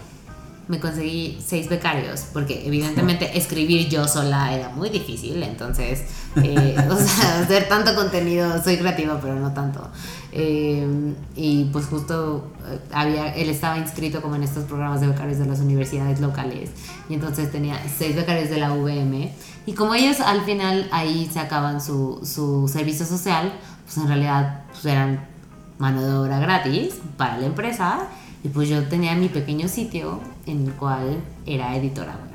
[0.69, 6.05] me conseguí seis becarios, porque evidentemente escribir yo sola era muy difícil, entonces,
[6.37, 9.91] eh, o sea, hacer tanto contenido, soy creativa, pero no tanto.
[10.33, 15.39] Eh, y pues justo eh, había, él estaba inscrito como en estos programas de becarios
[15.39, 16.71] de las universidades locales,
[17.09, 19.31] y entonces tenía seis becarios de la UVM,
[19.67, 23.53] y como ellos al final ahí sacaban su, su servicio social,
[23.85, 25.32] pues en realidad pues eran
[25.79, 28.09] mano de obra gratis para la empresa
[28.45, 32.33] y pues yo tenía mi pequeño sitio en el cual era editora web.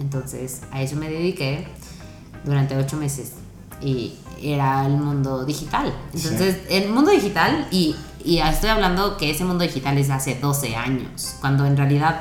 [0.00, 1.66] Entonces a eso me dediqué
[2.44, 3.32] durante ocho meses
[3.80, 5.92] y era el mundo digital.
[6.14, 10.76] Entonces el mundo digital y, y estoy hablando que ese mundo digital es hace 12
[10.76, 12.20] años, cuando en realidad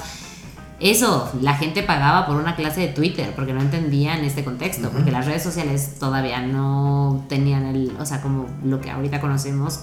[0.80, 5.10] eso, la gente pagaba por una clase de Twitter porque no entendían este contexto, porque
[5.12, 9.80] las redes sociales todavía no tenían el, o sea, como lo que ahorita conocemos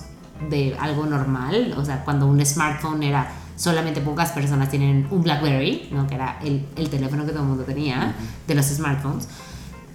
[0.51, 5.89] de algo normal, o sea, cuando un smartphone era solamente pocas personas tienen un BlackBerry,
[5.93, 6.07] ¿no?
[6.07, 8.15] que era el, el teléfono que todo el mundo tenía
[8.47, 9.29] de los smartphones.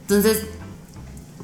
[0.01, 0.47] Entonces,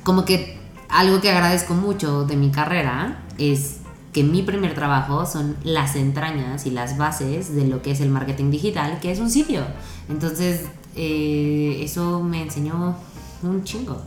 [0.04, 0.58] como que
[0.90, 3.78] algo que agradezco mucho de mi carrera es
[4.14, 8.10] que mi primer trabajo son las entrañas y las bases de lo que es el
[8.10, 9.66] marketing digital, que es un sitio.
[10.08, 10.62] Entonces,
[10.96, 12.96] eh, eso me enseñó
[13.44, 14.02] un chingo.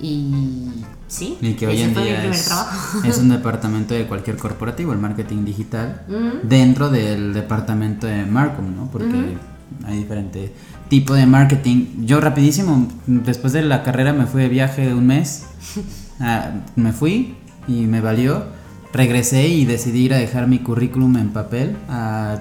[0.00, 0.68] Y
[1.08, 2.50] sí, Y que hoy en día es,
[3.04, 6.02] es un departamento de cualquier corporativo, el marketing digital,
[6.42, 8.90] dentro del departamento de Marcom, ¿no?
[8.90, 9.36] Porque
[9.84, 10.52] hay diferente
[10.88, 12.04] tipo de marketing.
[12.04, 15.46] Yo rapidísimo, después de la carrera me fui de viaje un mes,
[16.20, 17.34] Ah, me fui
[17.66, 18.44] y me valió.
[18.92, 22.40] Regresé y decidí ir a dejar mi currículum en papel a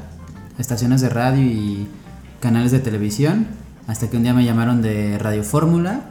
[0.57, 1.87] estaciones de radio y
[2.41, 3.47] canales de televisión,
[3.87, 6.01] hasta que un día me llamaron de Radio Fórmula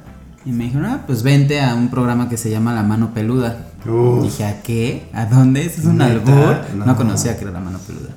[0.44, 3.64] y me dijeron, ah, pues vente a un programa que se llama La Mano Peluda.
[3.86, 4.22] Uf.
[4.22, 5.08] Dije, ¿a qué?
[5.12, 5.64] ¿A dónde?
[5.64, 6.56] ¿Eso es un albur?
[6.74, 6.84] No.
[6.86, 6.96] No.
[6.96, 8.10] conocía que era La Mano Peluda.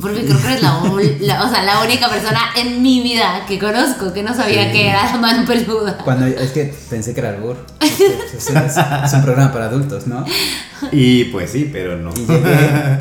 [0.00, 0.78] Porque creo que eres la,
[1.44, 5.04] o sea, la única persona en mi vida que conozco que no sabía que era
[5.12, 5.98] la mano peluda.
[6.04, 7.56] Cuando es que pensé que era albur.
[7.80, 10.24] Es, que, pues, es- es un programa para adultos, ¿no?
[10.92, 12.10] Y pues sí, pero no.
[12.16, 12.98] Y llegué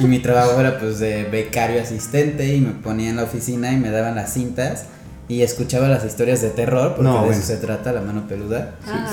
[0.00, 3.76] y mi trabajo era pues de becario asistente y me ponía en la oficina y
[3.76, 4.84] me daban las cintas
[5.28, 7.32] y escuchaba las historias de terror porque No, de bueno.
[7.36, 8.74] eso se trata la mano peluda.
[8.84, 9.06] Sí, Ah.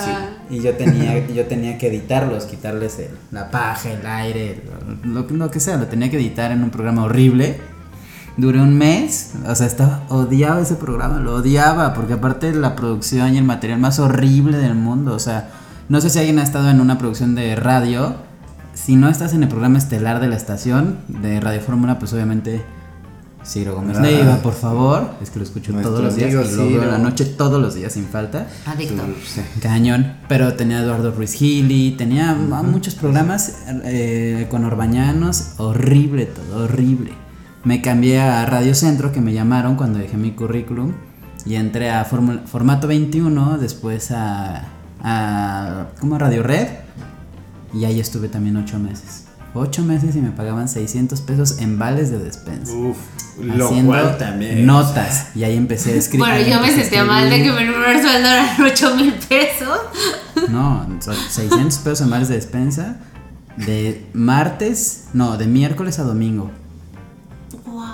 [0.49, 0.55] sí.
[0.57, 4.61] y yo tenía, yo tenía que editarlos, quitarles el- la paja, el aire,
[5.03, 7.59] lo, lo que sea, lo tenía que editar en un programa horrible.
[8.37, 13.33] Duré un mes, o sea, estaba, odiaba ese programa, lo odiaba, porque aparte la producción
[13.33, 15.49] y el material más horrible del mundo, o sea,
[15.89, 18.15] no sé si alguien ha estado en una producción de radio,
[18.73, 22.61] si no estás en el programa estelar de la estación de Radio Fórmula, pues obviamente
[23.45, 24.01] Ciro Gómez Ah.
[24.01, 26.97] Leiva, por favor, es que lo escucho todos los días, y lo veo en la
[26.97, 28.47] noche todos los días sin falta.
[28.65, 29.03] Adicto.
[29.25, 29.41] Sí.
[29.61, 36.63] Cañón, pero tenía a Eduardo Ruiz Gili, tenía muchos programas eh, con Orbañanos, horrible todo,
[36.65, 37.11] horrible.
[37.63, 40.93] Me cambié a Radio Centro, que me llamaron cuando dejé mi currículum,
[41.45, 44.65] y entré a Formato 21, después a,
[45.01, 46.17] a ¿cómo?
[46.17, 46.67] Radio Red,
[47.73, 49.24] y ahí estuve también ocho meses.
[49.57, 52.73] Ocho meses y me pagaban 600 pesos en vales de despensa.
[52.73, 52.97] Uf,
[53.41, 54.65] lo haciendo cual también.
[54.65, 56.27] notas, y ahí empecé a escribir.
[56.27, 59.79] Bueno, yo me sentía mal de que mi primer sueldo eran 8 mil pesos.
[60.49, 62.97] No, son 600 pesos en vales de despensa.
[63.55, 66.51] De martes, no, de miércoles a domingo.
[67.65, 67.85] Wow.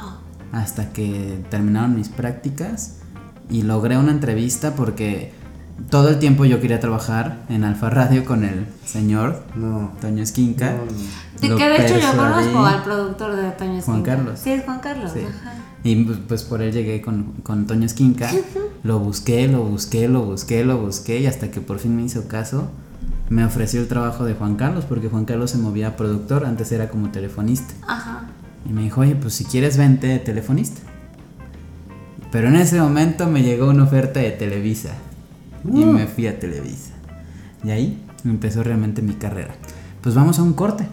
[0.52, 2.95] Hasta que terminaron mis prácticas.
[3.52, 5.34] Y logré una entrevista porque
[5.90, 9.92] todo el tiempo yo quería trabajar en Alfa Radio con el señor No.
[10.00, 10.74] Toño Esquinca.
[10.74, 11.58] No, no.
[11.58, 14.16] Que de hecho yo conozco al productor de Toño Juan Esquinca.
[14.16, 14.40] Carlos.
[14.40, 15.12] Sí, es Juan Carlos.
[15.14, 15.20] Sí.
[15.28, 15.54] Ajá.
[15.84, 18.30] Y pues, pues por él llegué con, con Toño Esquinca.
[18.84, 21.20] Lo busqué, lo busqué, lo busqué, lo busqué.
[21.20, 22.70] Y hasta que por fin me hizo caso,
[23.30, 24.86] me ofreció el trabajo de Juan Carlos.
[24.86, 27.74] Porque Juan Carlos se movía a productor, antes era como telefonista.
[27.88, 28.26] Ajá.
[28.70, 30.82] Y me dijo, oye, pues si quieres vente de telefonista.
[32.32, 34.92] Pero en ese momento me llegó una oferta de Televisa.
[35.63, 36.93] Y me fui a Televisa.
[37.63, 39.54] Y ahí empezó realmente mi carrera.
[40.02, 40.88] Pues vamos a un corte.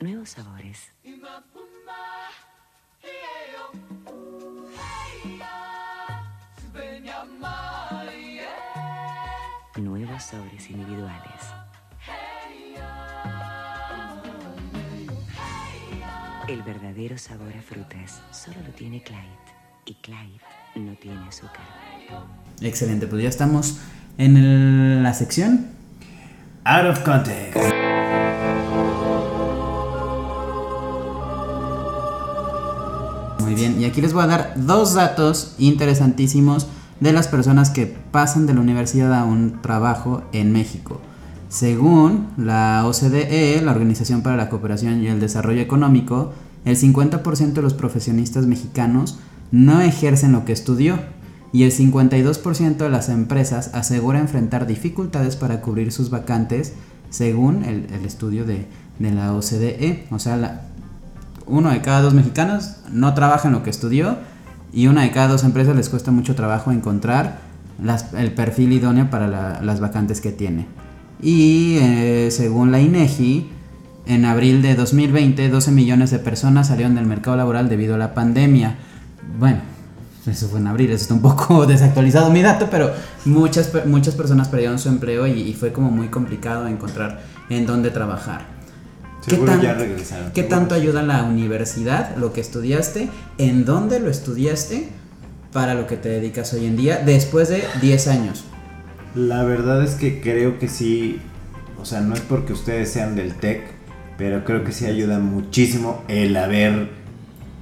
[0.00, 0.92] Nuevos sabores.
[9.76, 11.37] Nuevos sabores individuales.
[16.48, 19.20] El verdadero sabor a frutas solo lo tiene Clyde.
[19.84, 20.40] Y Clyde
[20.76, 21.60] no tiene azúcar.
[22.62, 23.76] Excelente, pues ya estamos
[24.16, 25.66] en la sección
[26.64, 27.58] Out of context.
[33.40, 36.66] Muy bien, y aquí les voy a dar dos datos interesantísimos
[37.00, 41.02] de las personas que pasan de la universidad a un trabajo en México.
[41.48, 46.32] Según la OCDE, la Organización para la Cooperación y el Desarrollo Económico,
[46.64, 49.18] el 50% de los profesionistas mexicanos
[49.50, 50.98] no ejercen lo que estudió
[51.52, 56.74] y el 52% de las empresas asegura enfrentar dificultades para cubrir sus vacantes
[57.08, 58.66] según el, estudio de,
[58.98, 60.06] la OCDE.
[60.10, 60.66] O sea,
[61.46, 64.18] uno de cada dos mexicanos no trabaja en lo que estudió
[64.70, 67.38] y una de cada dos empresas les cuesta mucho trabajo encontrar
[68.18, 70.66] el perfil idóneo para la- las vacantes que tiene.
[71.22, 73.48] Y eh, según la INEGI,
[74.06, 78.14] en abril de 2020, 12 millones de personas salieron del mercado laboral debido a la
[78.14, 78.76] pandemia.
[79.38, 79.58] Bueno,
[80.26, 82.92] eso fue en abril, eso está un poco desactualizado mi dato, pero
[83.24, 87.90] muchas, muchas personas perdieron su empleo y, y fue como muy complicado encontrar en dónde
[87.90, 88.46] trabajar.
[89.26, 90.32] ¿Qué, tan- ya regresaron.
[90.32, 94.88] ¿Qué tanto ayuda la universidad, lo que estudiaste, en dónde lo estudiaste,
[95.52, 98.44] para lo que te dedicas hoy en día, después de 10 años?
[99.14, 101.18] La verdad es que creo que sí,
[101.80, 103.62] o sea, no es porque ustedes sean del TEC,
[104.16, 106.88] pero creo que sí ayuda muchísimo el haber,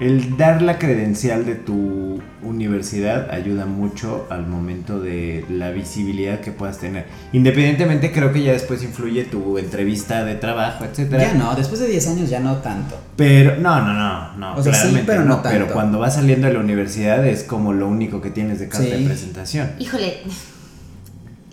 [0.00, 6.50] el dar la credencial de tu universidad ayuda mucho al momento de la visibilidad que
[6.52, 7.06] puedas tener.
[7.32, 11.22] Independientemente creo que ya después influye tu entrevista de trabajo, etcétera.
[11.22, 12.98] Ya no, después de 10 años ya no tanto.
[13.16, 14.54] Pero no, no, no, no.
[14.56, 15.72] O sea, sí, claramente pero no Pero tanto.
[15.74, 18.90] cuando vas saliendo de la universidad es como lo único que tienes de carta Sí.
[18.92, 19.70] de presentación.
[19.78, 20.18] Híjole,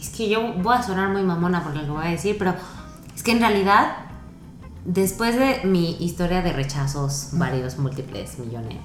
[0.04, 2.54] es que yo voy a sonar muy mamona por lo que voy a decir, pero
[3.16, 3.88] es que en realidad,
[4.86, 8.78] después de mi historia de rechazos, varios, múltiples, millones,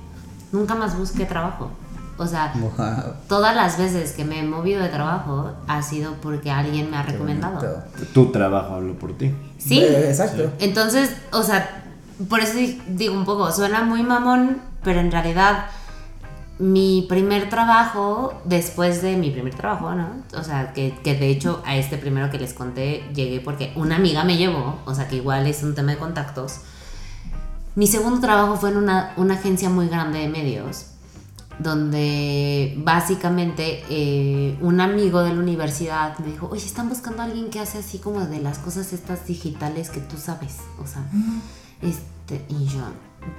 [0.53, 1.71] nunca más busqué trabajo.
[2.21, 6.51] O sea, Wow, todas las veces que me he movido de trabajo ha sido porque
[6.51, 7.83] alguien me ha recomendado.
[8.13, 9.33] Tu trabajo habló por ti.
[9.59, 9.81] Sí.
[9.83, 10.51] Exacto.
[10.59, 11.85] Entonces, o sea,
[12.29, 15.67] por eso di- digo un poco, suena muy mamón, pero en realidad
[16.59, 20.09] mi primer trabajo, después de mi primer trabajo, ¿no?
[20.37, 23.97] O sea, que, que de hecho a este primero que les conté llegué porque una
[23.97, 26.61] amiga me llevó, o sea, que igual es un tema de contactos.
[27.77, 30.87] Mi segundo trabajo fue en una, una agencia muy grande de medios,
[31.61, 37.51] donde básicamente eh, un amigo de la universidad me dijo, oye, están buscando a alguien
[37.51, 41.05] que hace así como de las cosas estas digitales que tú sabes, o sea,
[41.83, 42.81] este, y yo,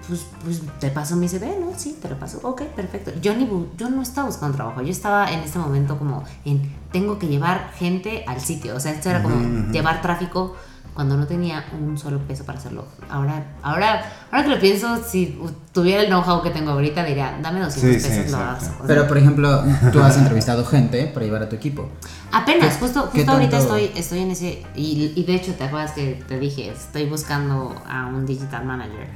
[0.07, 1.71] pues, pues te paso mi CV, ¿no?
[1.77, 2.39] Sí, te lo paso.
[2.43, 3.11] Ok, perfecto.
[3.21, 7.19] Yo, ni, yo no estaba buscando trabajo, yo estaba en este momento como en, tengo
[7.19, 8.75] que llevar gente al sitio.
[8.75, 10.55] O sea, esto era como llevar tráfico
[10.99, 12.85] cuando no tenía un solo peso para hacerlo.
[13.09, 15.39] Ahora, ahora, ahora que lo pienso, si
[15.71, 18.65] tuviera el know-how que tengo ahorita, diría, dame 200 Sí, sí, pesos, lo exacto.
[18.65, 18.73] hago.
[18.73, 21.87] O sea, Pero por ejemplo, tú has entrevistado gente para llevar a tu equipo.
[22.33, 23.77] Apenas, ¿Qué- justo, justo ahorita tanto?
[23.77, 24.65] estoy, estoy en ese.
[24.75, 29.07] Y, y de hecho, te acuerdas que te dije, estoy buscando a un digital manager.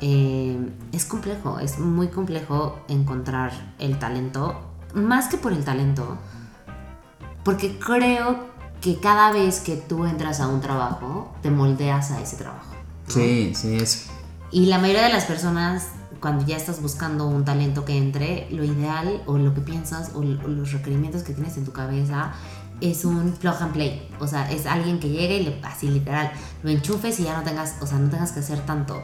[0.00, 0.56] Eh,
[0.92, 4.58] es complejo, es muy complejo encontrar el talento,
[4.94, 6.16] más que por el talento,
[7.44, 12.36] porque creo que cada vez que tú entras a un trabajo, te moldeas a ese
[12.36, 12.66] trabajo.
[13.08, 13.12] ¿no?
[13.12, 14.06] Sí, sí, es.
[14.50, 15.88] Y la mayoría de las personas,
[16.20, 20.18] cuando ya estás buscando un talento que entre, lo ideal o lo que piensas o,
[20.18, 22.32] o los requerimientos que tienes en tu cabeza
[22.80, 24.08] es un plug and play.
[24.20, 27.42] O sea, es alguien que llegue y le, así literal, lo enchufes y ya no
[27.42, 29.02] tengas, o sea, no tengas que hacer tanto.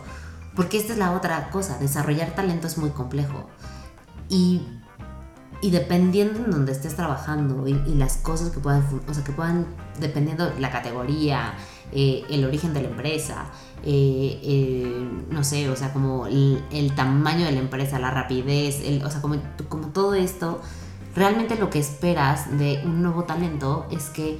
[0.54, 3.48] Porque esta es la otra cosa, desarrollar talento es muy complejo.
[4.28, 4.62] Y,
[5.62, 9.64] y dependiendo en donde estés trabajando y, las cosas que puedan, o sea, que puedan,
[10.00, 11.54] dependiendo la categoría,
[11.92, 13.46] eh, el origen de la empresa,
[13.84, 19.04] eh, no sé, o sea, como el, el tamaño de la empresa, la rapidez, el-
[19.04, 19.36] o sea, como,
[19.68, 20.60] como todo esto,
[21.14, 24.38] realmente lo que esperas de un nuevo talento es que,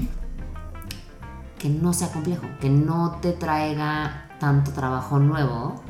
[1.61, 5.85] que no sea complejo, que no te traiga tanto trabajo nuevo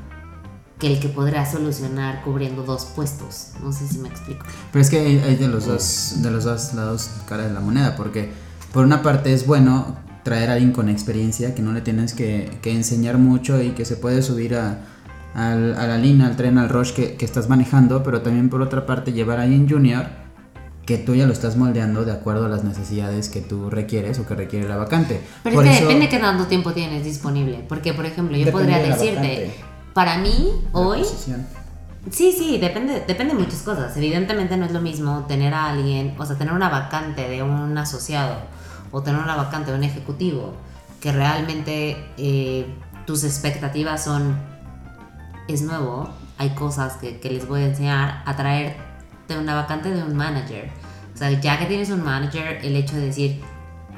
[0.82, 3.50] que el que podrá solucionar cubriendo dos puestos.
[3.62, 4.44] No sé si me explico.
[4.72, 7.60] Pero es que hay, hay de los dos, de los dos lados cara de la
[7.60, 8.32] moneda, porque
[8.72, 12.50] por una parte es bueno traer a alguien con experiencia que no le tienes que,
[12.62, 14.80] que enseñar mucho y que se puede subir a,
[15.36, 19.12] la línea, al tren, al rush que, que estás manejando, pero también por otra parte
[19.12, 20.06] llevar a alguien junior
[20.84, 24.26] que tú ya lo estás moldeando de acuerdo a las necesidades que tú requieres o
[24.26, 25.20] que requiere la vacante.
[25.44, 27.64] Pero Por es que eso- depende qué tanto tiempo tienes disponible.
[27.68, 29.71] Porque, por ejemplo, yo podría de decirte, vacante.
[29.94, 31.46] Para mí, la hoy, posición.
[32.10, 33.96] sí, sí, depende, depende de muchas cosas.
[33.96, 37.76] Evidentemente no es lo mismo tener a alguien, o sea, tener una vacante de un
[37.76, 38.36] asociado
[38.90, 40.54] o tener una vacante de un ejecutivo
[41.00, 42.66] que realmente eh,
[43.06, 44.36] tus expectativas son,
[45.48, 48.76] es nuevo, hay cosas que, que les voy a enseñar a traer
[49.28, 50.70] de una vacante de un manager.
[51.14, 53.40] O sea, ya que tienes un manager, el hecho de decir,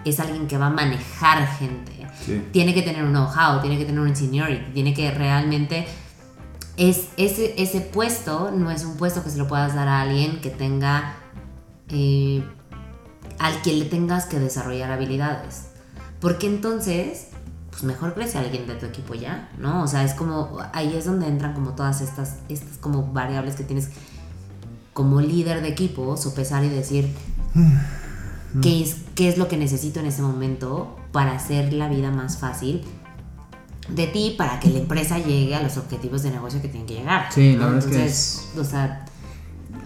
[0.04, 1.93] es alguien que va a manejar gente.
[2.24, 2.42] Sí.
[2.52, 5.86] Tiene que tener un know-how, tiene que tener un seniority, tiene que realmente...
[6.76, 10.40] Es, ese, ese puesto no es un puesto que se lo puedas dar a alguien
[10.40, 11.16] que tenga...
[11.88, 12.42] eh,
[13.38, 15.66] al que le tengas que desarrollar habilidades.
[16.20, 17.28] Porque entonces,
[17.70, 19.82] pues mejor crece alguien de tu equipo ya, ¿no?
[19.82, 23.64] O sea, es como, ahí es donde entran como todas estas, estas como variables que
[23.64, 23.90] tienes
[24.92, 27.12] como líder de equipo, sopesar y decir,
[28.62, 32.36] ¿qué es, qué es lo que necesito en ese momento para hacer la vida más
[32.38, 32.82] fácil
[33.88, 36.94] de ti para que la empresa llegue a los objetivos de negocio que tienen que
[36.94, 37.26] llegar?
[37.32, 37.72] Sí, la ¿no?
[37.74, 39.04] verdad es que Entonces, o sea,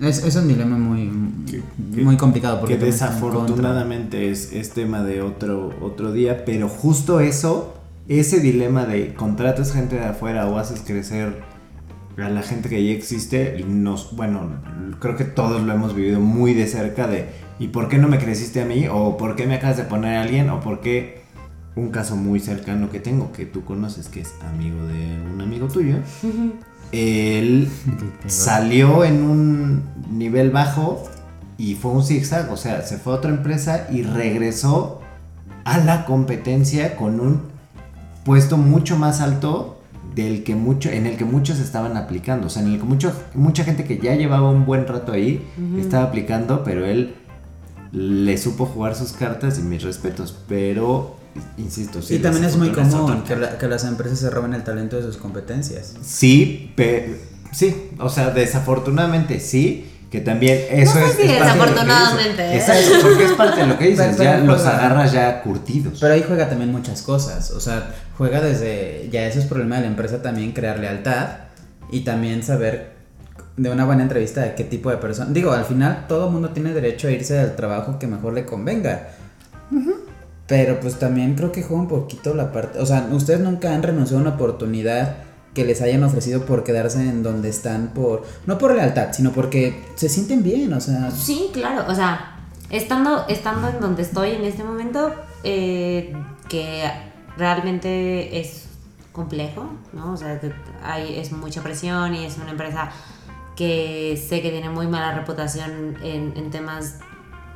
[0.01, 1.11] Es, es un dilema muy,
[1.51, 1.63] que-
[2.03, 2.61] muy complicado.
[2.61, 7.75] Porque que desafortunadamente es, es tema de otro, otro día, pero justo eso,
[8.09, 11.43] ese dilema de contratas gente de afuera o haces crecer
[12.17, 14.41] a la gente que ya existe, nos, bueno,
[15.01, 17.29] creo que todos lo hemos vivido muy de cerca de
[17.59, 18.87] ¿y por qué no me creciste a mí?
[18.91, 20.51] o ¿por qué me acabas de poner a alguien?
[20.51, 21.23] o ¿por qué
[21.77, 25.69] un caso muy cercano que tengo que tú conoces que es amigo de un amigo
[25.69, 25.97] tuyo?
[26.93, 27.69] Él
[28.27, 31.05] salió en un nivel bajo
[31.57, 35.01] y fue un zigzag, o sea, se fue a otra empresa y regresó
[35.65, 37.43] a la competencia con un
[38.25, 39.81] puesto mucho más alto
[40.15, 43.13] del que mucho, en el que muchos estaban aplicando, o sea, en el que mucho,
[43.35, 45.45] mucha gente que ya llevaba un buen rato ahí
[45.79, 47.15] estaba aplicando, pero él
[47.93, 51.17] le supo jugar sus cartas y mis respetos, pero
[51.57, 54.65] insisto, sí, y también es muy común que, la- que las empresas se roben el
[54.65, 55.95] talento de sus competencias.
[56.03, 57.15] Sí, pero
[57.53, 61.29] sí, o sea, desafortunadamente sí, que también eso sé es, si es parte de lo
[61.29, 62.69] que desafortunadamente, dices.
[62.69, 62.79] ¿eh?
[62.79, 65.99] Exacto, porque es parte de lo que dices, Pero- ya los agarras ya curtidos.
[66.01, 67.51] Pero ahí juega también muchas cosas.
[67.51, 69.09] O sea, juega desde.
[69.13, 71.29] Ya eso es problema de la empresa también, crear lealtad.
[71.93, 72.98] Y también saber
[73.59, 75.31] de una buena entrevista de qué tipo de persona.
[75.31, 78.47] Digo, al final todo el mundo tiene derecho a irse al trabajo que mejor le
[78.47, 79.09] convenga.
[80.47, 82.79] Pero pues también creo que juega un poquito la parte.
[82.79, 85.17] O sea, ustedes nunca han renunciado a una oportunidad
[85.53, 88.25] que les hayan ofrecido por quedarse en donde están por.
[88.47, 90.73] No por lealtad, sino porque se sienten bien.
[90.73, 91.11] O sea.
[91.11, 92.39] Sí, claro, o sea,
[92.71, 96.15] estando, estando en donde estoy en este momento, eh,
[96.49, 96.91] que
[97.37, 98.69] realmente es
[99.13, 100.13] complejo, ¿no?
[100.13, 100.53] O sea, que
[100.83, 102.91] hay, es mucha presión y es una empresa
[103.59, 107.01] que sé que tiene muy mala reputación en, en temas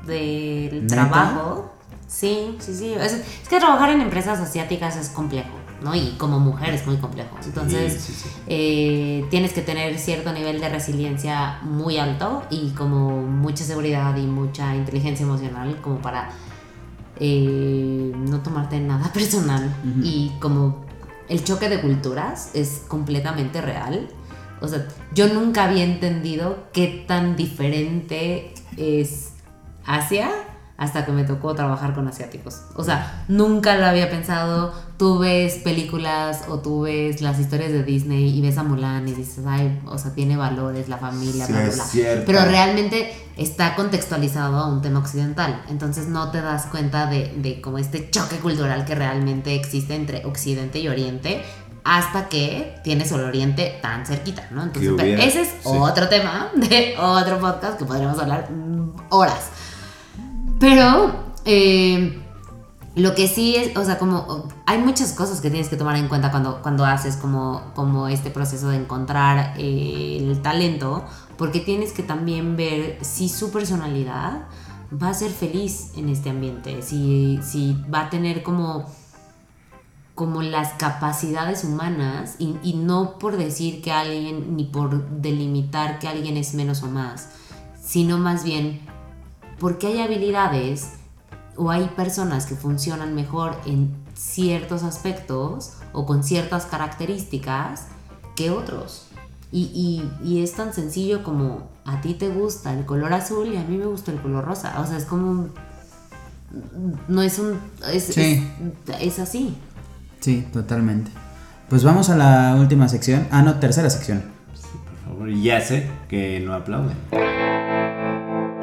[0.05, 1.73] del trabajo.
[2.09, 2.93] Sí, sí, sí.
[2.93, 5.51] Es, es que trabajar en empresas asiáticas es complejo.
[5.81, 5.95] ¿no?
[5.95, 7.37] Y como mujer es muy complejo.
[7.45, 8.29] Entonces, sí, sí.
[8.49, 14.23] eh, tienes que tener cierto nivel de resiliencia muy alto y como mucha seguridad y
[14.23, 16.31] mucha inteligencia emocional como para
[17.21, 19.73] eh, no tomarte nada personal.
[20.03, 20.85] Y como
[21.29, 24.09] el choque de culturas es completamente real.
[24.63, 29.33] O sea, yo nunca había entendido qué tan diferente es
[29.85, 30.31] Asia
[30.83, 32.63] hasta que me tocó trabajar con asiáticos.
[32.75, 34.73] O sea, nunca lo había pensado.
[34.97, 39.13] Tú ves películas o tú ves las historias de Disney y ves a Mulan y
[39.13, 42.25] dices, ay, o sea, tiene valores, la familia, Sí, bla, bla, bla.
[42.27, 45.63] Pero realmente está contextualizado a un tema occidental.
[45.69, 50.25] Entonces no te das cuenta de, de como este choque cultural que realmente existe entre
[50.27, 51.43] Occidente y Oriente
[51.85, 54.63] hasta que tienes el Oriente tan cerquita, ¿no?
[54.63, 55.57] Entonces, hubiera- ese es sí.
[55.65, 59.51] otro tema de otro podcast que podríamos hablar mm, horas.
[60.61, 61.15] Pero
[61.45, 62.21] eh,
[62.95, 66.09] lo que sí es, o sea, como hay muchas cosas que tienes que tomar en
[66.09, 71.05] cuenta cuando, cuando haces como, como este proceso de encontrar eh, el talento,
[71.37, 74.45] porque tienes que también ver si su personalidad
[75.03, 78.85] va a ser feliz en este ambiente, si, si va a tener como
[80.15, 86.09] como las capacidades humanas y, y no por decir que alguien ni por delimitar que
[86.09, 87.29] alguien es menos o más,
[87.83, 88.81] sino más bien
[89.59, 90.91] porque hay habilidades
[91.57, 97.87] o hay personas que funcionan mejor en ciertos aspectos o con ciertas características
[98.37, 99.07] que otros.
[99.51, 99.65] Y,
[100.23, 103.65] y- y es tan sencillo como a ti te gusta el color azul y a
[103.65, 104.81] mí me gusta el color rosa.
[104.81, 105.49] O sea, es como...
[107.09, 107.59] No es un...
[107.93, 108.47] Es, Sí.
[108.89, 109.55] es, es así.
[110.23, 111.11] Sí, totalmente.
[111.69, 113.27] Pues vamos a la última sección.
[113.33, 114.23] Ah, no, tercera sección.
[114.85, 116.97] Por favor, y ya sé que no aplauden.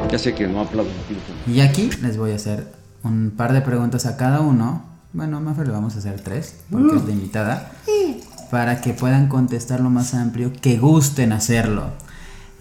[0.09, 0.93] Ya sé que no aplauden.
[1.45, 2.71] Y aquí les voy a hacer
[3.03, 4.85] un par de preguntas a cada uno.
[5.11, 7.71] Bueno, a Mafer le vamos a hacer tres, porque es la invitada.
[8.49, 11.89] Para que puedan contestar lo más amplio que gusten hacerlo.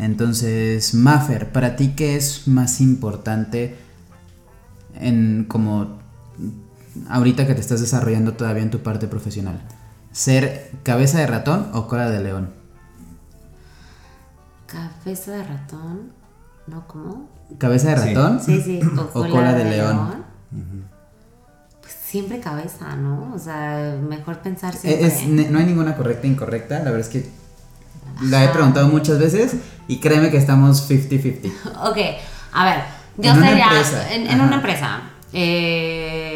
[0.01, 3.76] Entonces, Mafer, ¿para ti qué es más importante
[5.01, 5.99] en como
[7.09, 9.61] ahorita que te estás desarrollando todavía en tu parte profesional?
[10.12, 12.51] ¿Ser cabeza de ratón o cola de león?
[14.66, 16.12] Cabeza de ratón.
[16.66, 17.28] ¿No cómo?
[17.59, 18.40] ¿Cabeza de ratón?
[18.44, 18.80] Sí, sí.
[19.14, 20.24] O, cola de león.
[21.80, 23.32] Pues siempre cabeza, ¿no?
[23.34, 25.44] O sea, mejor pensar Eh, siempre.
[25.44, 27.30] es- no hay ninguna correcta e incorrecta, la verdad es que
[28.22, 29.55] la he preguntado muchas veces
[29.86, 31.51] y créeme que estamos 50-50.
[31.84, 31.96] Ok,
[32.53, 32.80] a ver,
[33.16, 35.01] yo En una sería empresa, en, una empresa.
[35.32, 36.28] eh,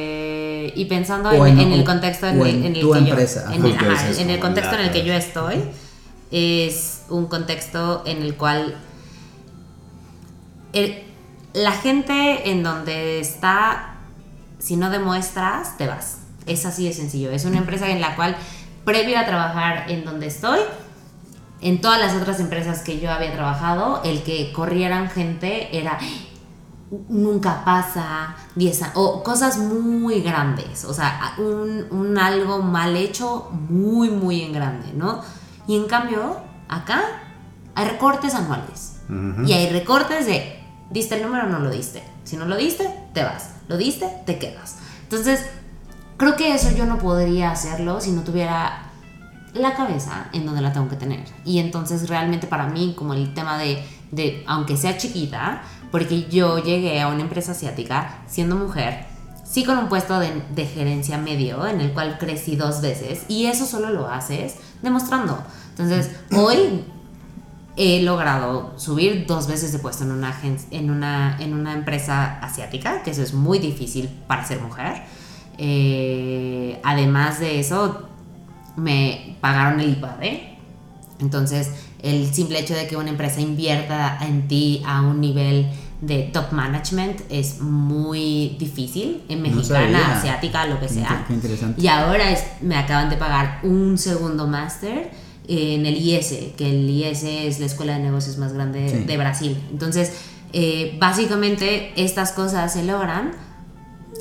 [0.75, 3.45] y pensando en, en- en el contexto en, el- en en el tu que empresa,
[3.49, 3.55] yo.
[3.55, 3.87] En, ajá.
[3.87, 5.65] el- ajá, en contexto en el que yo la- estoy.
[6.31, 8.77] Es un contexto en el cual
[10.73, 11.03] el-
[11.53, 13.97] la gente en donde está,
[14.59, 16.19] si no demuestras, te vas.
[16.47, 17.31] Es así de sencillo.
[17.31, 18.37] Es una empresa en la cual,
[18.85, 20.59] previo a trabajar en donde estoy,
[21.61, 25.99] en todas las otras empresas que yo había trabajado, el que corrieran gente era
[27.09, 33.49] nunca pasa, 10 a- o cosas muy grandes, o sea, un, un algo mal hecho
[33.69, 35.21] muy, muy en grande, ¿no?
[35.67, 36.37] Y en cambio,
[36.69, 37.03] acá
[37.75, 38.89] hay recortes anuales.
[39.47, 42.03] Y hay recortes de, ¿diste el número o no lo diste?
[42.25, 43.51] Si no lo diste, te vas.
[43.69, 44.07] ¿Lo diste?
[44.25, 44.77] Te quedas.
[45.03, 45.45] Entonces,
[46.17, 48.85] creo que eso yo no podría hacerlo si no tuviera
[49.55, 51.25] la cabeza en donde la tengo que tener.
[51.45, 56.59] Y entonces realmente para mí, como el tema de, de aunque sea chiquita, porque yo
[56.59, 59.07] llegué a una empresa asiática siendo mujer,
[59.45, 63.67] sí con un puesto de, gerencia medio, en el cual crecí dos veces, y eso
[63.67, 65.43] solo lo haces demostrando.
[65.71, 66.85] Entonces, hoy
[67.77, 73.59] he logrado subir dos veces de puesto en una empresa asiática, que eso es muy
[73.59, 75.03] difícil para ser mujer.
[75.59, 78.09] Eh, además de eso,
[78.77, 80.59] me pagaron el IPADE.
[81.21, 81.71] Entonces,
[82.03, 85.67] el simple hecho de que una empresa invierta en ti a un nivel
[86.01, 91.25] de top management es muy difícil en mexicana, asiática, lo que sea.
[91.29, 91.81] qué interesante.
[91.81, 95.11] Y ahora es- me acaban de pagar un segundo máster
[95.47, 99.05] en el IS, que el IS es la escuela de negocios más grande Sí.
[99.05, 99.57] de Brasil.
[99.71, 100.13] Entonces,
[100.53, 103.31] eh, básicamente estas cosas se logran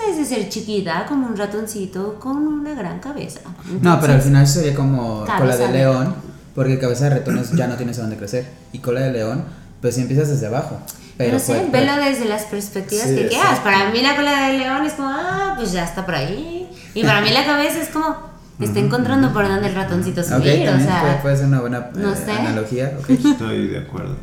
[0.07, 3.41] desde ser chiquita, como un ratoncito con una gran cabeza.
[3.81, 6.15] No, pero al final sería como cola de león,
[6.55, 8.45] porque cabeza de ratón es- ya no tienes a dónde crecer.
[8.73, 9.43] Y cola de león,
[9.81, 10.79] pues si empiezas desde abajo.
[11.17, 13.45] Pero no sé, pues- velo desde las perspectivas Sí, que quieras.
[13.57, 13.63] exacto.
[13.63, 16.69] Para mí la cola de león es como, ah, pues ya está por ahí.
[16.93, 18.15] Y para mí la cabeza es como,
[18.59, 20.65] está encontrando por dónde el ratoncito subir.
[20.65, 22.31] también o sea, puede, puede ser una buena eh, no sé.
[22.31, 22.93] analogía.
[22.99, 23.09] ok.
[23.25, 24.15] Estoy de acuerdo.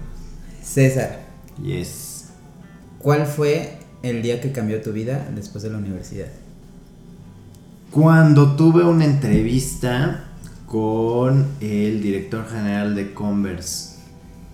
[0.63, 1.21] César,
[1.63, 2.27] Yes.
[2.99, 6.27] ¿cuál fue el día que cambió tu vida después de la universidad?
[7.91, 10.25] Cuando tuve una entrevista
[10.69, 13.97] con el director general de Converse,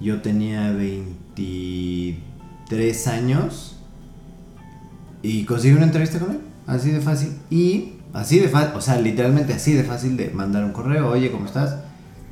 [0.00, 3.76] yo tenía 23 años
[5.22, 7.36] y conseguí una entrevista con él, así de fácil.
[7.50, 11.32] Y así de fácil, o sea, literalmente así de fácil de mandar un correo, oye,
[11.32, 11.78] ¿cómo estás?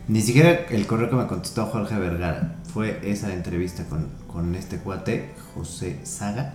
[0.08, 4.76] Ni siquiera el correo que me contestó Jorge Vergara, fue esa entrevista con, con este
[4.78, 6.54] cuate, José Saga.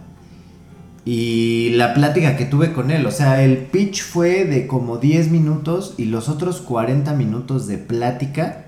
[1.09, 5.31] Y la plática que tuve con él, o sea, el pitch fue de como 10
[5.31, 8.65] minutos y los otros 40 minutos de plática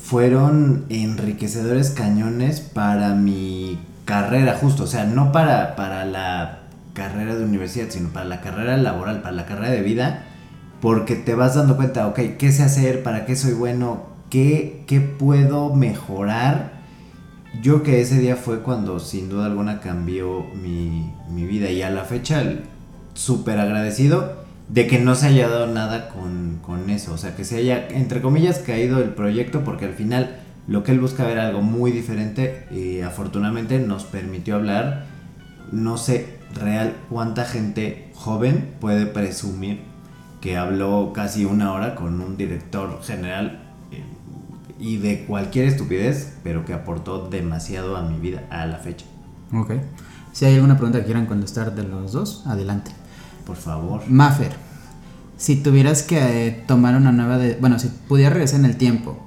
[0.00, 6.60] fueron enriquecedores cañones para mi carrera justo, o sea, no para, para la
[6.92, 10.26] carrera de universidad, sino para la carrera laboral, para la carrera de vida,
[10.80, 13.02] porque te vas dando cuenta, ok, ¿qué sé hacer?
[13.02, 14.04] ¿Para qué soy bueno?
[14.30, 16.75] ¿Qué, qué puedo mejorar?
[17.62, 21.90] Yo que ese día fue cuando sin duda alguna cambió mi, mi vida y a
[21.90, 22.42] la fecha
[23.14, 27.44] súper agradecido de que no se haya dado nada con, con eso, o sea, que
[27.44, 31.46] se haya, entre comillas, caído el proyecto porque al final lo que él busca era
[31.46, 35.06] algo muy diferente y afortunadamente nos permitió hablar,
[35.70, 39.80] no sé real cuánta gente joven puede presumir
[40.40, 43.65] que habló casi una hora con un director general
[44.78, 49.06] y de cualquier estupidez, pero que aportó demasiado a mi vida a la fecha.
[49.52, 49.72] Ok.
[50.32, 52.90] Si hay alguna pregunta que quieran contestar de los dos, adelante.
[53.46, 54.02] Por favor.
[54.08, 54.52] Maffer,
[55.36, 57.38] si tuvieras que eh, tomar una nueva...
[57.38, 59.18] De, bueno, si pudieras regresar en el tiempo,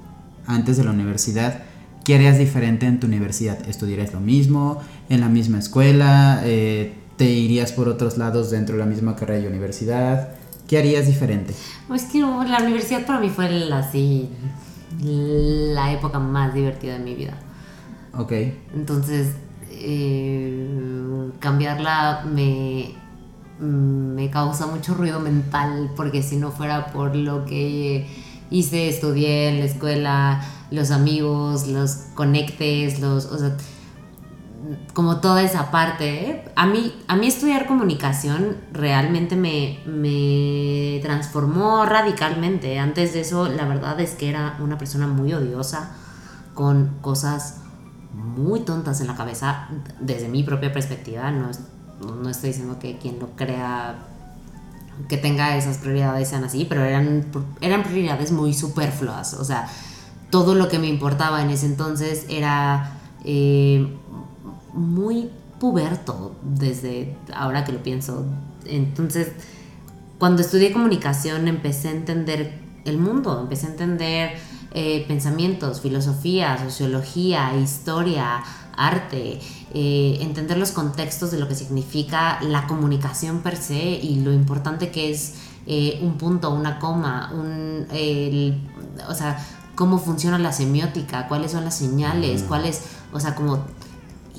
[0.46, 1.62] antes de la universidad,
[2.04, 3.68] ¿qué harías diferente en tu universidad?
[3.68, 4.80] ¿Estudiarías lo mismo?
[5.08, 6.42] ¿En la misma escuela?
[6.44, 10.28] Eh, ¿Te irías por otros lados dentro de la misma carrera y universidad?
[10.68, 11.54] ¿Qué harías diferente?
[11.92, 14.28] Es que no, la universidad para mí fue la, así
[15.02, 17.38] la época más divertida de mi vida.
[18.14, 18.32] Ok.
[18.74, 19.34] Entonces,
[19.70, 22.94] eh, cambiarla me,
[23.60, 28.06] me causa mucho ruido mental porque si no fuera por lo que
[28.50, 33.26] hice, estudié en la escuela, los amigos, los conectes, los...
[33.26, 33.56] O sea,
[34.92, 36.30] como toda esa parte.
[36.30, 36.44] ¿eh?
[36.56, 42.78] A, mí, a mí estudiar comunicación realmente me, me transformó radicalmente.
[42.78, 45.90] Antes de eso, la verdad es que era una persona muy odiosa,
[46.54, 47.58] con cosas
[48.12, 49.68] muy tontas en la cabeza,
[50.00, 51.30] desde mi propia perspectiva.
[51.30, 51.50] No,
[52.00, 54.06] no estoy diciendo que quien lo crea
[55.08, 57.26] que tenga esas prioridades sean así, pero eran,
[57.60, 59.34] eran prioridades muy superfluas.
[59.34, 59.66] O sea,
[60.30, 63.96] todo lo que me importaba en ese entonces era eh,
[64.72, 68.24] muy puberto desde ahora que lo pienso.
[68.64, 69.28] Entonces,
[70.18, 74.32] cuando estudié comunicación empecé a entender el mundo, empecé a entender
[74.72, 78.42] eh, pensamientos, filosofía, sociología, historia,
[78.76, 79.40] arte,
[79.74, 84.90] eh, entender los contextos de lo que significa la comunicación per se y lo importante
[84.90, 85.34] que es
[85.66, 87.86] eh, un punto, una coma, un,
[89.08, 89.44] o sea,
[89.74, 93.64] cómo funciona la semiótica, cuáles son las señales, cuáles, o sea, como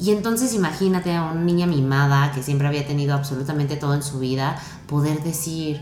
[0.02, 4.18] y entonces imagínate a una niña mimada que siempre había tenido absolutamente todo en su
[4.18, 5.80] vida, poder decir,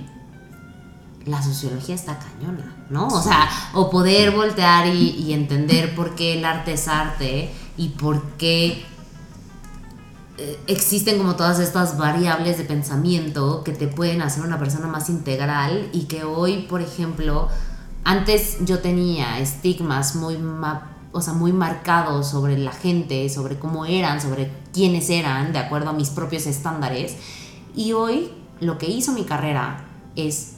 [1.26, 3.08] la sociología está cañona, ¿no?
[3.08, 8.22] O sea, o poder voltear y, entender por qué el arte es arte y por
[8.32, 8.86] qué
[10.38, 15.10] eh, existen como todas estas variables de pensamiento que te pueden hacer una persona más
[15.10, 17.48] integral y que hoy, por ejemplo,
[18.04, 20.38] antes yo tenía estigmas muy
[21.12, 25.90] o sea, muy marcado sobre la gente, sobre cómo eran, sobre quiénes eran, de acuerdo
[25.90, 27.16] a mis propios estándares.
[27.76, 29.86] Y hoy lo que hizo mi carrera
[30.16, 30.58] es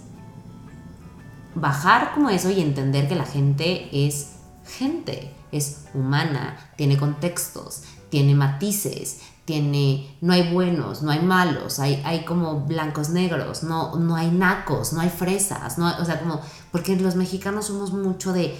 [1.55, 4.33] bajar como eso y entender que la gente es
[4.65, 12.01] gente, es humana, tiene contextos, tiene matices, tiene, no hay buenos, no hay malos, hay,
[12.05, 16.39] hay como blancos negros, no, no hay nacos, no hay fresas, no, o sea, como,
[16.71, 18.55] porque los mexicanos somos mucho de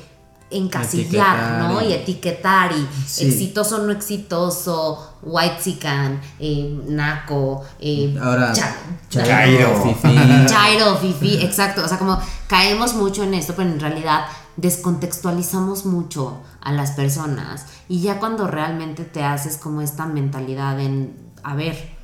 [0.51, 1.81] encasillar, ¿no?
[1.81, 2.87] Y, etiquetar y
[3.23, 8.53] exitoso, no exitoso, white sican, eh, naco, eh, Ahora,
[9.09, 10.15] chairo, fifi.
[10.47, 14.25] chairo, fifi, exacto, o sea, como caemos mucho en esto, pero en realidad
[14.57, 21.31] descontextualizamos mucho a las personas y ya cuando realmente te haces como esta mentalidad en,
[21.43, 22.00] a ver,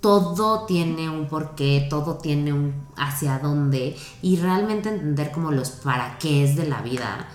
[0.00, 6.18] todo tiene un porqué, todo tiene un hacia dónde y realmente entender como los para
[6.18, 7.28] qué es de la vida.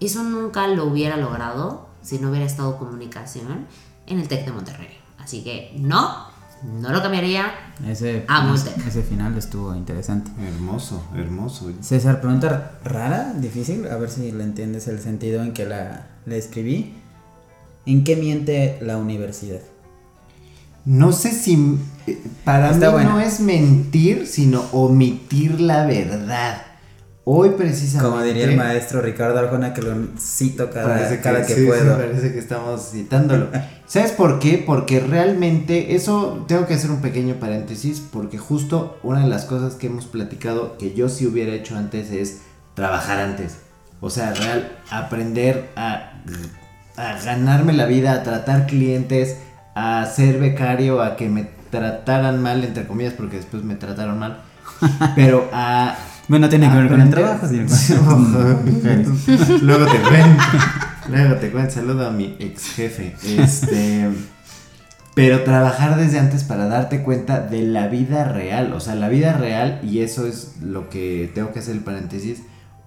[0.00, 3.66] Eso nunca lo hubiera logrado si no hubiera estado comunicación
[4.06, 4.88] en el TEC de Monterrey.
[5.18, 6.26] Así que no,
[6.64, 7.52] no lo cambiaría.
[7.86, 10.30] Ese, Amo ese final estuvo interesante.
[10.42, 11.70] Hermoso, hermoso.
[11.80, 16.36] César, pregunta rara, difícil, a ver si le entiendes el sentido en que la, la
[16.36, 16.96] escribí.
[17.84, 19.60] ¿En qué miente la universidad?
[20.84, 23.10] No sé si eh, para Está mí buena.
[23.10, 26.62] no es mentir, sino omitir la verdad.
[27.24, 28.10] Hoy precisamente.
[28.10, 31.66] Como diría el maestro Ricardo Arjona, que lo cito cada, Parece cada que sí, sí,
[31.66, 31.96] puedo.
[31.96, 33.48] parece que estamos citándolo.
[33.86, 34.62] ¿Sabes por qué?
[34.66, 39.74] Porque realmente eso tengo que hacer un pequeño paréntesis porque justo una de las cosas
[39.74, 42.38] que hemos platicado que yo sí hubiera hecho antes es
[42.74, 43.56] trabajar antes.
[44.00, 46.22] O sea, real aprender a,
[46.96, 49.36] a ganarme la vida, a tratar clientes,
[49.74, 54.40] a ser becario, a que me trataran mal entre comillas porque después me trataron mal.
[55.14, 55.96] Pero a
[56.28, 58.32] Bueno, tiene que ver con el trabajo, con-
[59.62, 60.42] Luego te cuento.
[61.08, 61.70] Luego te cuento.
[61.74, 63.14] Saludo a mi ex jefe.
[63.24, 64.08] Este.
[65.14, 68.72] Pero trabajar desde antes para darte cuenta de la vida real.
[68.72, 72.42] O sea, la vida real, y eso es lo que tengo que hacer el paréntesis.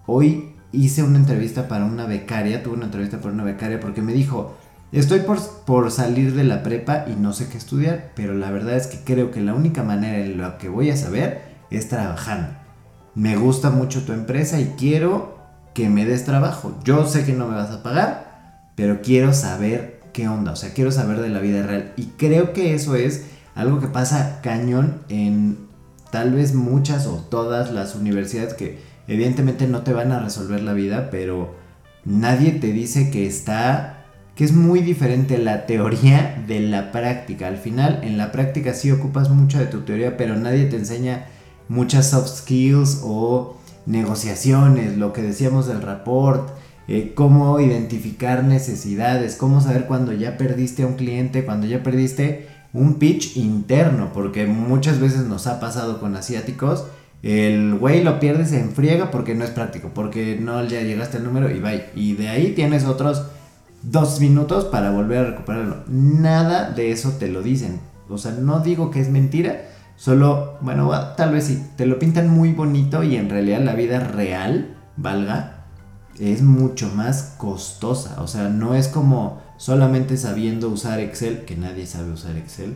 [0.06, 2.64] Hoy hice una entrevista para una becaria.
[2.64, 4.58] Tuve una entrevista para una becaria porque me dijo.
[4.94, 8.78] Estoy por, por salir de la prepa y no sé qué estudiar, pero la verdad
[8.78, 12.64] es que creo que la única manera en la que voy a saber es trabajando
[13.16, 15.38] me gusta mucho tu empresa y quiero
[15.74, 16.78] que me des trabajo.
[16.84, 20.74] Yo sé que no me vas a pagar, pero quiero saber qué onda, o sea,
[20.74, 21.94] quiero saber de la vida real.
[21.96, 23.26] Y creo que eso es
[23.56, 25.58] algo que pasa cañón en
[26.12, 30.74] tal vez muchas o todas las universidades que evidentemente no te van a resolver la
[30.74, 31.56] vida, pero
[32.06, 34.03] nadie te dice que está
[34.36, 37.48] que es muy diferente la teoría de la práctica.
[37.48, 41.26] Al final, en la práctica sí ocupas mucho de tu teoría, pero nadie te enseña
[41.70, 46.50] muchas soft skills o negociaciones, lo que decíamos del rapport,
[46.88, 52.48] eh, cómo identificar necesidades, cómo saber cuando ya perdiste a un cliente, cuando ya perdiste
[52.74, 56.86] un pitch interno, porque muchas veces nos ha pasado con asiáticos,
[57.22, 61.24] el güey lo pierde, se enfriega porque no es práctico, porque no ya llegaste al
[61.24, 61.86] número y bye.
[61.96, 63.28] Y de ahí tienes otros
[63.84, 65.84] dos minutos para volver a recuperarlo.
[65.88, 67.80] Nada de eso te lo dicen.
[68.10, 72.30] O sea, no digo que es mentira, solo, bueno, tal vez sí, te lo pintan
[72.30, 75.66] muy bonito y en realidad la vida real, valga,
[76.20, 78.22] es mucho más costosa.
[78.22, 82.76] O sea, no es como solamente sabiendo usar Excel, que nadie sabe usar Excel,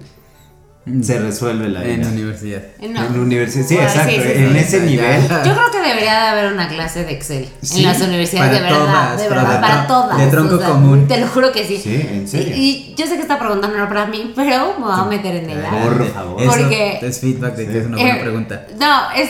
[1.04, 2.10] se resuelve la En vida.
[2.10, 2.62] universidad.
[2.80, 3.04] Eh, no.
[3.06, 4.58] En universidad, sí, Bueno, exacto, sí, sí, en sí.
[4.60, 5.22] ese nivel.
[5.22, 8.60] Yo creo que debería de haber una clase de Excel Sí, en las universidades, de
[8.62, 10.18] verdad, todas, de verdad, para todas.
[10.18, 11.08] de tronco o sea, común.
[11.08, 11.78] Te lo juro que sí.
[11.78, 12.56] Sí, en serio.
[12.56, 15.04] Y, y yo sé que esta pregunta no era para mí, pero me voy a
[15.06, 15.70] meter en ella.
[15.84, 16.42] Por favor.
[16.42, 18.68] Eso Porque- es feedback de que es una Eh, buena pregunta.
[18.80, 19.30] No, es.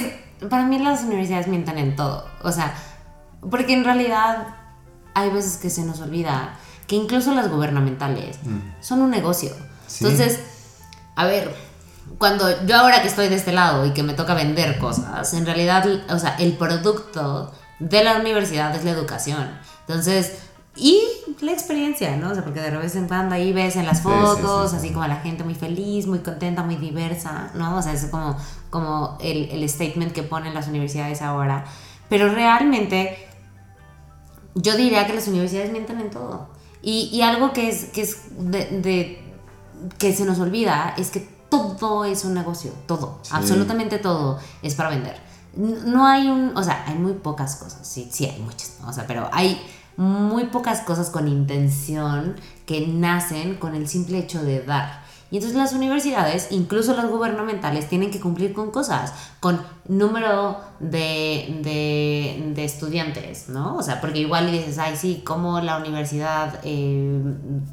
[0.49, 2.25] Para mí las universidades mienten en todo.
[2.43, 2.73] O sea,
[3.49, 4.47] porque en realidad
[5.15, 6.53] hay veces que se nos olvida
[6.85, 8.37] que incluso las gubernamentales
[8.79, 9.49] son un negocio.
[9.87, 10.05] Sí.
[10.05, 10.39] Entonces,
[11.17, 11.53] a ver,
[12.17, 15.45] cuando yo ahora que estoy de este lado y que me toca vender cosas, en
[15.45, 19.49] realidad, o sea, el producto de la universidad es la educación.
[19.81, 20.37] Entonces,
[20.75, 21.01] y
[21.41, 22.29] la experiencia, ¿no?
[22.31, 24.85] O sea, porque de vez en cuando ahí ves en las sí, fotos, sí, sí.
[24.87, 27.77] así como la gente muy feliz, muy contenta, muy diversa, ¿no?
[27.77, 28.37] O sea, es como,
[28.69, 31.65] como el, el statement que ponen las universidades ahora.
[32.09, 33.17] Pero realmente
[34.55, 36.49] yo diría que las universidades mienten en todo.
[36.81, 39.26] Y, y algo que es, que es de, de-
[39.97, 41.19] que se nos olvida es que
[41.49, 43.31] todo es un negocio, todo, Sí.
[43.33, 45.17] absolutamente todo es para vender.
[45.55, 49.07] No hay un, o sea, hay muy pocas cosas, sí, sí hay muchas, o sea,
[49.07, 49.59] pero hay
[49.95, 55.06] muy pocas cosas con intención que nacen con el simple hecho de dar.
[55.29, 61.59] Y entonces las universidades, incluso las gubernamentales, tienen que cumplir con cosas, con número de,
[61.63, 63.75] de, de estudiantes, ¿no?
[63.75, 67.21] O sea, porque igual dices, ay, sí, como la universidad eh,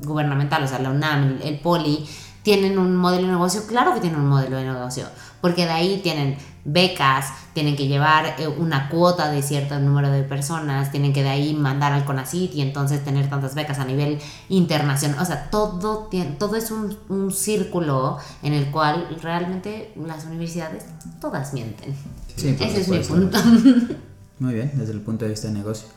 [0.02, 2.04] gubernamental, o sea, la UNAM, el, el Poli,
[2.42, 5.06] tienen un modelo de negocio, claro que tienen un modelo de negocio,
[5.40, 10.22] porque de ahí tienen becas, tienen que llevar eh, una cuota de cierto número de
[10.22, 14.18] personas, tienen que de ahí mandar al CONACIT y entonces tener tantas becas a nivel
[14.48, 15.18] internacional.
[15.20, 16.08] O sea, todo,
[16.38, 20.84] todo es un, un círculo en el cual realmente las universidades
[21.20, 21.94] todas mienten.
[22.36, 23.38] Sí, Ese es mi punto.
[24.38, 25.88] Muy bien, desde el punto de vista de negocio.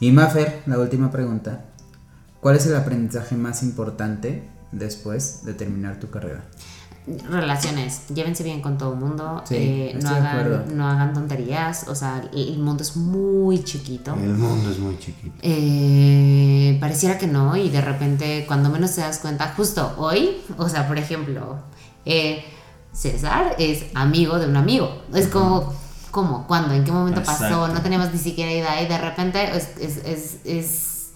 [0.00, 1.66] Y Mafer, la última pregunta.
[2.40, 6.44] ¿Cuál es el aprendizaje más importante después de terminar tu carrera?
[7.04, 11.96] Relaciones, llévense bien con todo el mundo, Sí, eh, no, hagan, no hagan tonterías, o
[11.96, 14.14] sea, el el mundo es muy chiquito.
[14.14, 15.34] El mundo es muy chiquito.
[15.42, 20.68] Eh, pareciera que no y de repente cuando menos te das cuenta, justo hoy, o
[20.68, 21.58] sea, por ejemplo,
[22.04, 22.44] eh,
[22.92, 25.02] César es amigo de un amigo.
[25.12, 25.72] Es como,
[26.10, 26.46] ¿cómo?
[26.46, 26.74] ¿Cuándo?
[26.74, 27.68] ¿En qué momento pasó?
[27.68, 31.10] No teníamos ni siquiera idea y de repente es, es, es, es,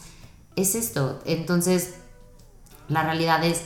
[0.56, 1.20] es esto.
[1.26, 1.94] Entonces,
[2.88, 3.62] la realidad es,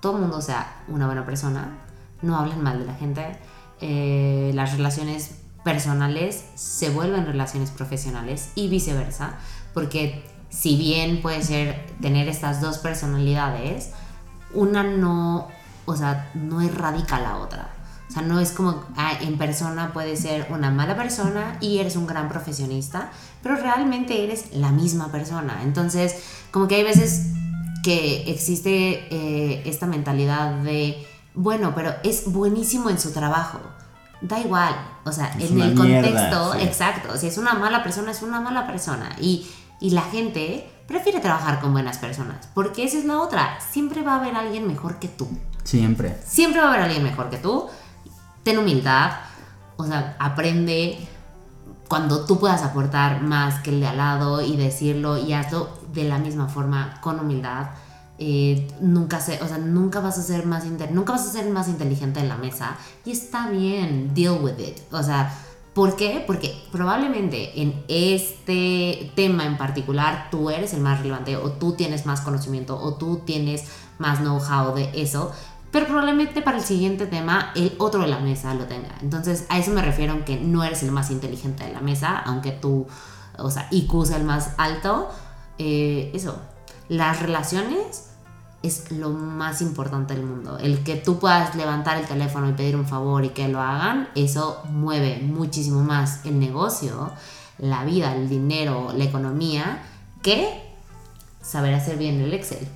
[0.00, 1.78] todo el mundo sea una buena persona,
[2.22, 3.38] no hablen mal de la gente,
[3.80, 9.34] eh, las relaciones personales se vuelven relaciones profesionales y viceversa,
[9.74, 13.90] porque si bien puede ser tener estas dos personalidades,
[14.54, 15.48] una no
[15.88, 17.70] o sea, no erradica la otra.
[18.08, 21.96] O sea, no es como ah, en persona puedes ser una mala persona y eres
[21.96, 23.10] un gran profesionista,
[23.42, 25.62] pero realmente eres la misma persona.
[25.62, 26.14] Entonces,
[26.50, 27.32] como que hay veces
[27.88, 33.60] que existe eh, esta mentalidad de, bueno, pero es buenísimo en su trabajo.
[34.20, 34.74] Da igual,
[35.06, 36.58] o sea, Es en el mierda, contexto, sí.
[36.66, 39.16] exacto, si es una mala persona, es una mala persona.
[39.18, 39.46] Y,
[39.80, 44.16] y la gente prefiere trabajar con buenas personas, porque esa es la otra, siempre va
[44.16, 45.26] a haber alguien mejor que tú.
[45.64, 46.14] Siempre.
[46.26, 47.68] Siempre va a haber alguien mejor que tú.
[48.42, 49.12] Ten humildad,
[49.78, 50.98] o sea, aprende
[51.88, 56.04] cuando tú puedas aportar más que el de al lado y decirlo y hazlo de
[56.04, 57.70] la misma forma, con humildad.
[58.18, 61.68] Eh, nunca sé, o sea, nunca vas a ser más nunca vas a ser más
[61.68, 64.76] inteligente en la mesa y está bien, deal with it.
[64.92, 65.32] O sea,
[65.72, 66.24] ¿por qué?
[66.26, 72.06] Porque probablemente en este tema en particular tú eres el más relevante o tú tienes
[72.06, 73.64] más conocimiento o tú tienes
[73.98, 75.32] más know-how de eso,
[75.70, 78.94] pero probablemente para el siguiente tema el otro de la mesa lo tenga.
[79.02, 82.18] Entonces, a eso me refiero en que no eres el más inteligente de la mesa,
[82.18, 82.86] aunque tú,
[83.36, 85.08] o sea, IQ sea el más alto.
[85.58, 86.40] Eh, eso,
[86.88, 88.08] las relaciones
[88.62, 90.58] es lo más importante del mundo.
[90.58, 94.08] El que tú puedas levantar el teléfono y pedir un favor y que lo hagan,
[94.14, 97.12] eso mueve muchísimo más el negocio,
[97.58, 99.82] la vida, el dinero, la economía,
[100.22, 100.62] que
[101.42, 102.66] saber hacer bien el Excel.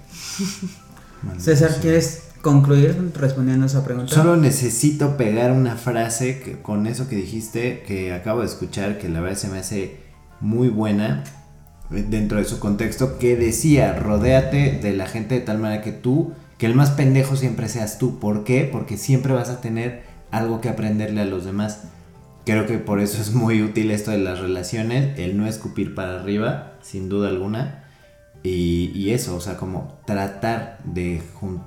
[1.39, 4.15] César, ¿quieres concluir respondiendo a esa pregunta?
[4.15, 9.09] Solo necesito pegar una frase que, con eso que dijiste, que acabo de escuchar, que
[9.09, 9.97] la verdad se me hace
[10.41, 11.25] muy buena
[11.91, 15.93] eh, dentro de su contexto, que decía, rodéate de la gente de tal manera que
[15.93, 18.19] tú, que el más pendejo siempre seas tú.
[18.19, 18.69] ¿Por qué?
[18.71, 21.85] Porque siempre vas a tener algo que aprenderle a los demás.
[22.45, 26.21] Creo que por eso es muy útil esto de las relaciones, el no escupir para
[26.21, 27.82] arriba, sin duda alguna.
[28.45, 31.23] Y, y eso, o sea, como tratar de,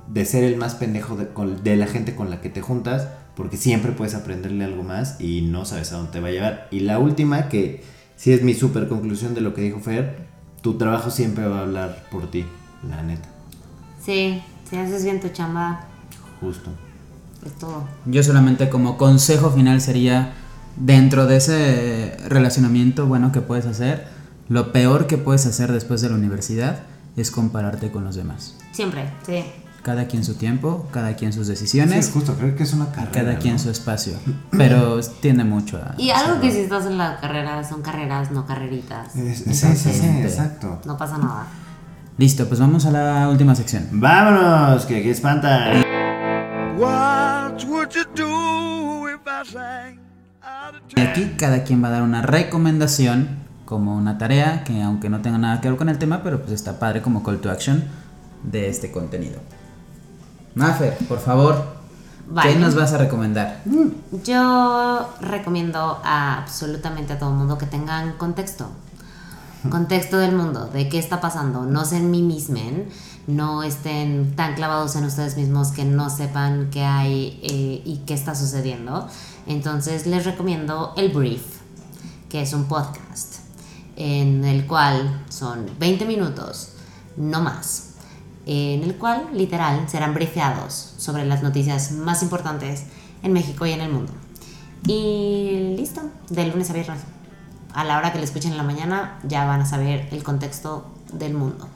[0.10, 3.92] de ser el más pendejo de la gente con la que te juntas, porque siempre
[3.94, 6.68] puedes aprenderle algo más y no sabes a dónde te va a llevar.
[6.72, 7.84] Y la última, que
[8.18, 10.28] sí es mi super conclusión de lo que dijo Fer,
[10.62, 12.46] tu trabajo siempre va a hablar por ti,
[12.90, 13.30] la neta,
[14.04, 15.86] Sí, si haces bien tu chamba,
[16.42, 16.72] justo.
[17.46, 17.84] es todo.
[18.06, 20.34] Yo solamente como consejo final sería,
[20.78, 24.08] dentro de ese relacionamiento bueno que puedes hacer,
[24.48, 26.80] lo peor que puedes hacer después de la universidad
[27.18, 28.56] es compararte con los demás.
[28.72, 29.44] Siempre, sí.
[29.82, 33.12] Cada quien su tiempo, cada quien sus Sí, decisiones, justo, creo que es una carrera.
[33.12, 33.60] cada quien ¿no?
[33.60, 34.14] su espacio.
[34.52, 35.94] Pero tiende mucho a...
[36.00, 39.16] Y algo que si estás en la carrera son carreras, no carreritas.
[39.16, 40.82] Es- sí, sí, sí, exacto.
[40.86, 41.48] No pasa nada.
[42.18, 43.88] Listo, pues vamos a la última sección.
[43.92, 45.72] Vámonos, que aquí espanta.
[46.78, 50.00] What would you do if I sang
[50.42, 53.45] out of Y aquí cada quien va a dar una recomendación
[53.76, 56.54] como una tarea que aunque no tenga nada que ver con el tema, pero pues
[56.54, 57.84] está padre como call to action
[58.42, 59.38] de este contenido.
[60.54, 61.62] Mafer, por favor,
[62.26, 62.54] Vale.
[62.54, 63.62] ¿qué nos vas a recomendar?
[64.24, 68.70] Yo recomiendo a absolutamente a todo el mundo que tengan contexto.
[69.70, 71.64] Contexto del mundo, de qué está pasando.
[71.64, 72.88] No se enmimismen,
[73.28, 78.14] no estén tan clavados en ustedes mismos que no sepan qué hay eh, y qué
[78.14, 79.06] está sucediendo.
[79.48, 81.44] Entonces les recomiendo El Brief,
[82.30, 83.45] que es un podcast
[83.96, 86.74] en el cual son 20 minutos,
[87.18, 87.94] no más,
[88.46, 92.84] en el cual literal serán briefeados sobre las noticias más importantes
[93.24, 94.12] en México y en el mundo.
[94.86, 97.00] Y listo, de lunes a viernes.
[97.74, 100.86] A la hora que lo escuchen en la mañana ya van a saber el contexto
[101.12, 101.68] del mundo.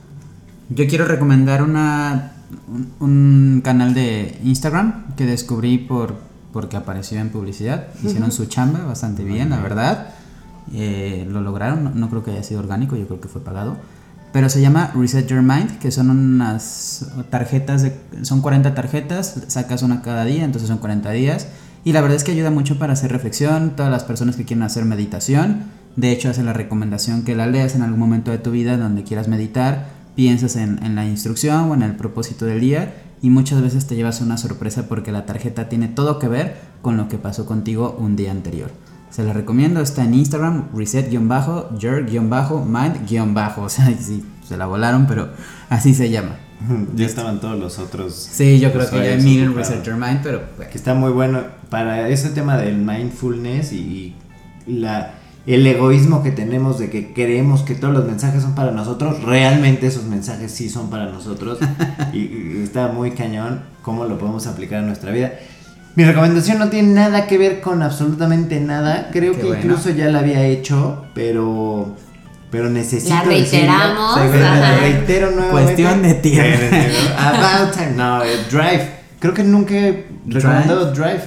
[0.68, 2.32] Yo quiero recomendar una,
[2.68, 6.16] un, un canal de Instagram que descubrí por,
[6.52, 7.88] porque apareció en publicidad.
[8.04, 10.14] Hicieron su chamba bastante bien, la verdad.
[10.72, 13.76] Eh, lo lograron, no, creo que haya sido orgánico, yo creo que fue pagado.
[14.32, 17.86] Pero se llama Reset Your Mind, que son unas tarjetas,
[18.22, 21.48] son 40 tarjetas, sacas una cada día, entonces son 40 días.
[21.84, 24.62] Y la verdad es que ayuda mucho para hacer reflexión, todas las personas que quieren
[24.62, 25.64] hacer meditación.
[25.96, 29.02] De hecho, hace la recomendación que la leas en algún momento de tu vida donde
[29.02, 33.60] quieras meditar, piensas en, en la instrucción o en el propósito del día y muchas
[33.60, 37.18] veces te llevas una sorpresa porque la tarjeta tiene todo que ver con lo que
[37.18, 38.70] pasó contigo un día anterior.
[39.10, 45.30] Se la recomiendo, está en Instagram, reset-your-mind- o sea, sí, se la volaron, pero
[45.68, 46.36] así se llama.
[46.94, 48.14] Ya estaban todos los otros.
[48.14, 49.54] Sí, yo creo que ya miren.
[49.54, 50.70] Reset Your Mind, pero bueno.
[50.70, 51.40] Que está muy bueno
[51.70, 54.14] para ese tema del mindfulness y,
[54.66, 55.14] y la,
[55.46, 59.22] el egoísmo que tenemos de que creemos que todos los mensajes son para nosotros.
[59.22, 61.58] Realmente esos mensajes sí son para nosotros.
[62.12, 65.32] y, y está muy cañón cómo lo podemos aplicar a nuestra vida.
[65.96, 69.08] Mi recomendación no tiene nada que ver con absolutamente nada.
[69.12, 69.62] Creo Qué que bueno.
[69.62, 71.96] incluso ya la había hecho, pero
[72.50, 74.38] pero necesito La reiteramos, decirlo.
[74.38, 75.62] O sea, la reitero nuevamente.
[75.84, 76.76] Cuestión de tiempo.
[77.18, 77.92] About time.
[77.96, 78.88] No, eh, Drive.
[79.20, 81.22] Creo que nunca he recomendado Drive.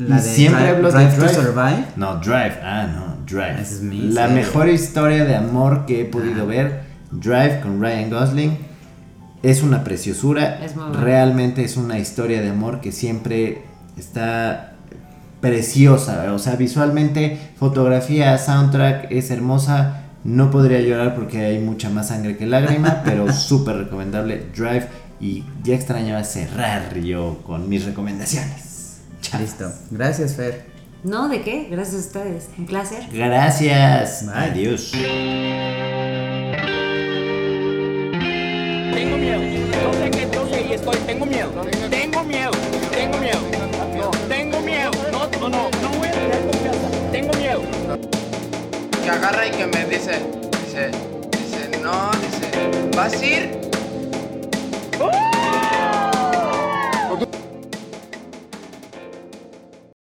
[0.00, 1.34] La Y de siempre Drive- hablo Drive de to Drive.
[1.34, 1.84] Survive.
[1.96, 2.54] No, Drive.
[2.62, 3.60] Ah, no, Drive.
[3.62, 4.42] Es mi La serie.
[4.42, 6.82] mejor historia de amor que he podido ver.
[7.10, 8.58] Drive con Ryan Gosling.
[9.42, 10.62] Es una preciosura.
[10.64, 11.00] Es muy bueno.
[11.02, 13.62] Realmente es una historia de amor que siempre
[14.00, 14.72] está
[15.40, 16.32] preciosa.
[16.32, 20.02] O sea, visualmente, fotografía, soundtrack es hermosa.
[20.24, 24.88] No podría llorar porque hay mucha más sangre que lágrima, pero súper recomendable Drive.
[25.20, 29.02] Y ya extrañaba cerrar yo con mis recomendaciones.
[29.20, 29.40] Chao.
[29.40, 29.70] Listo.
[29.90, 30.64] Gracias, Fer.
[31.04, 31.68] No, ¿de qué?
[31.70, 32.48] Gracias a ustedes.
[32.58, 33.04] Un placer.
[33.12, 34.26] Gracias.
[34.26, 34.34] Bye.
[34.34, 34.92] Adiós.
[49.10, 50.20] Agarra y que me dice,
[50.64, 50.90] dice,
[51.32, 52.50] dice, no, dice,
[52.96, 53.69] ¿vas a ir?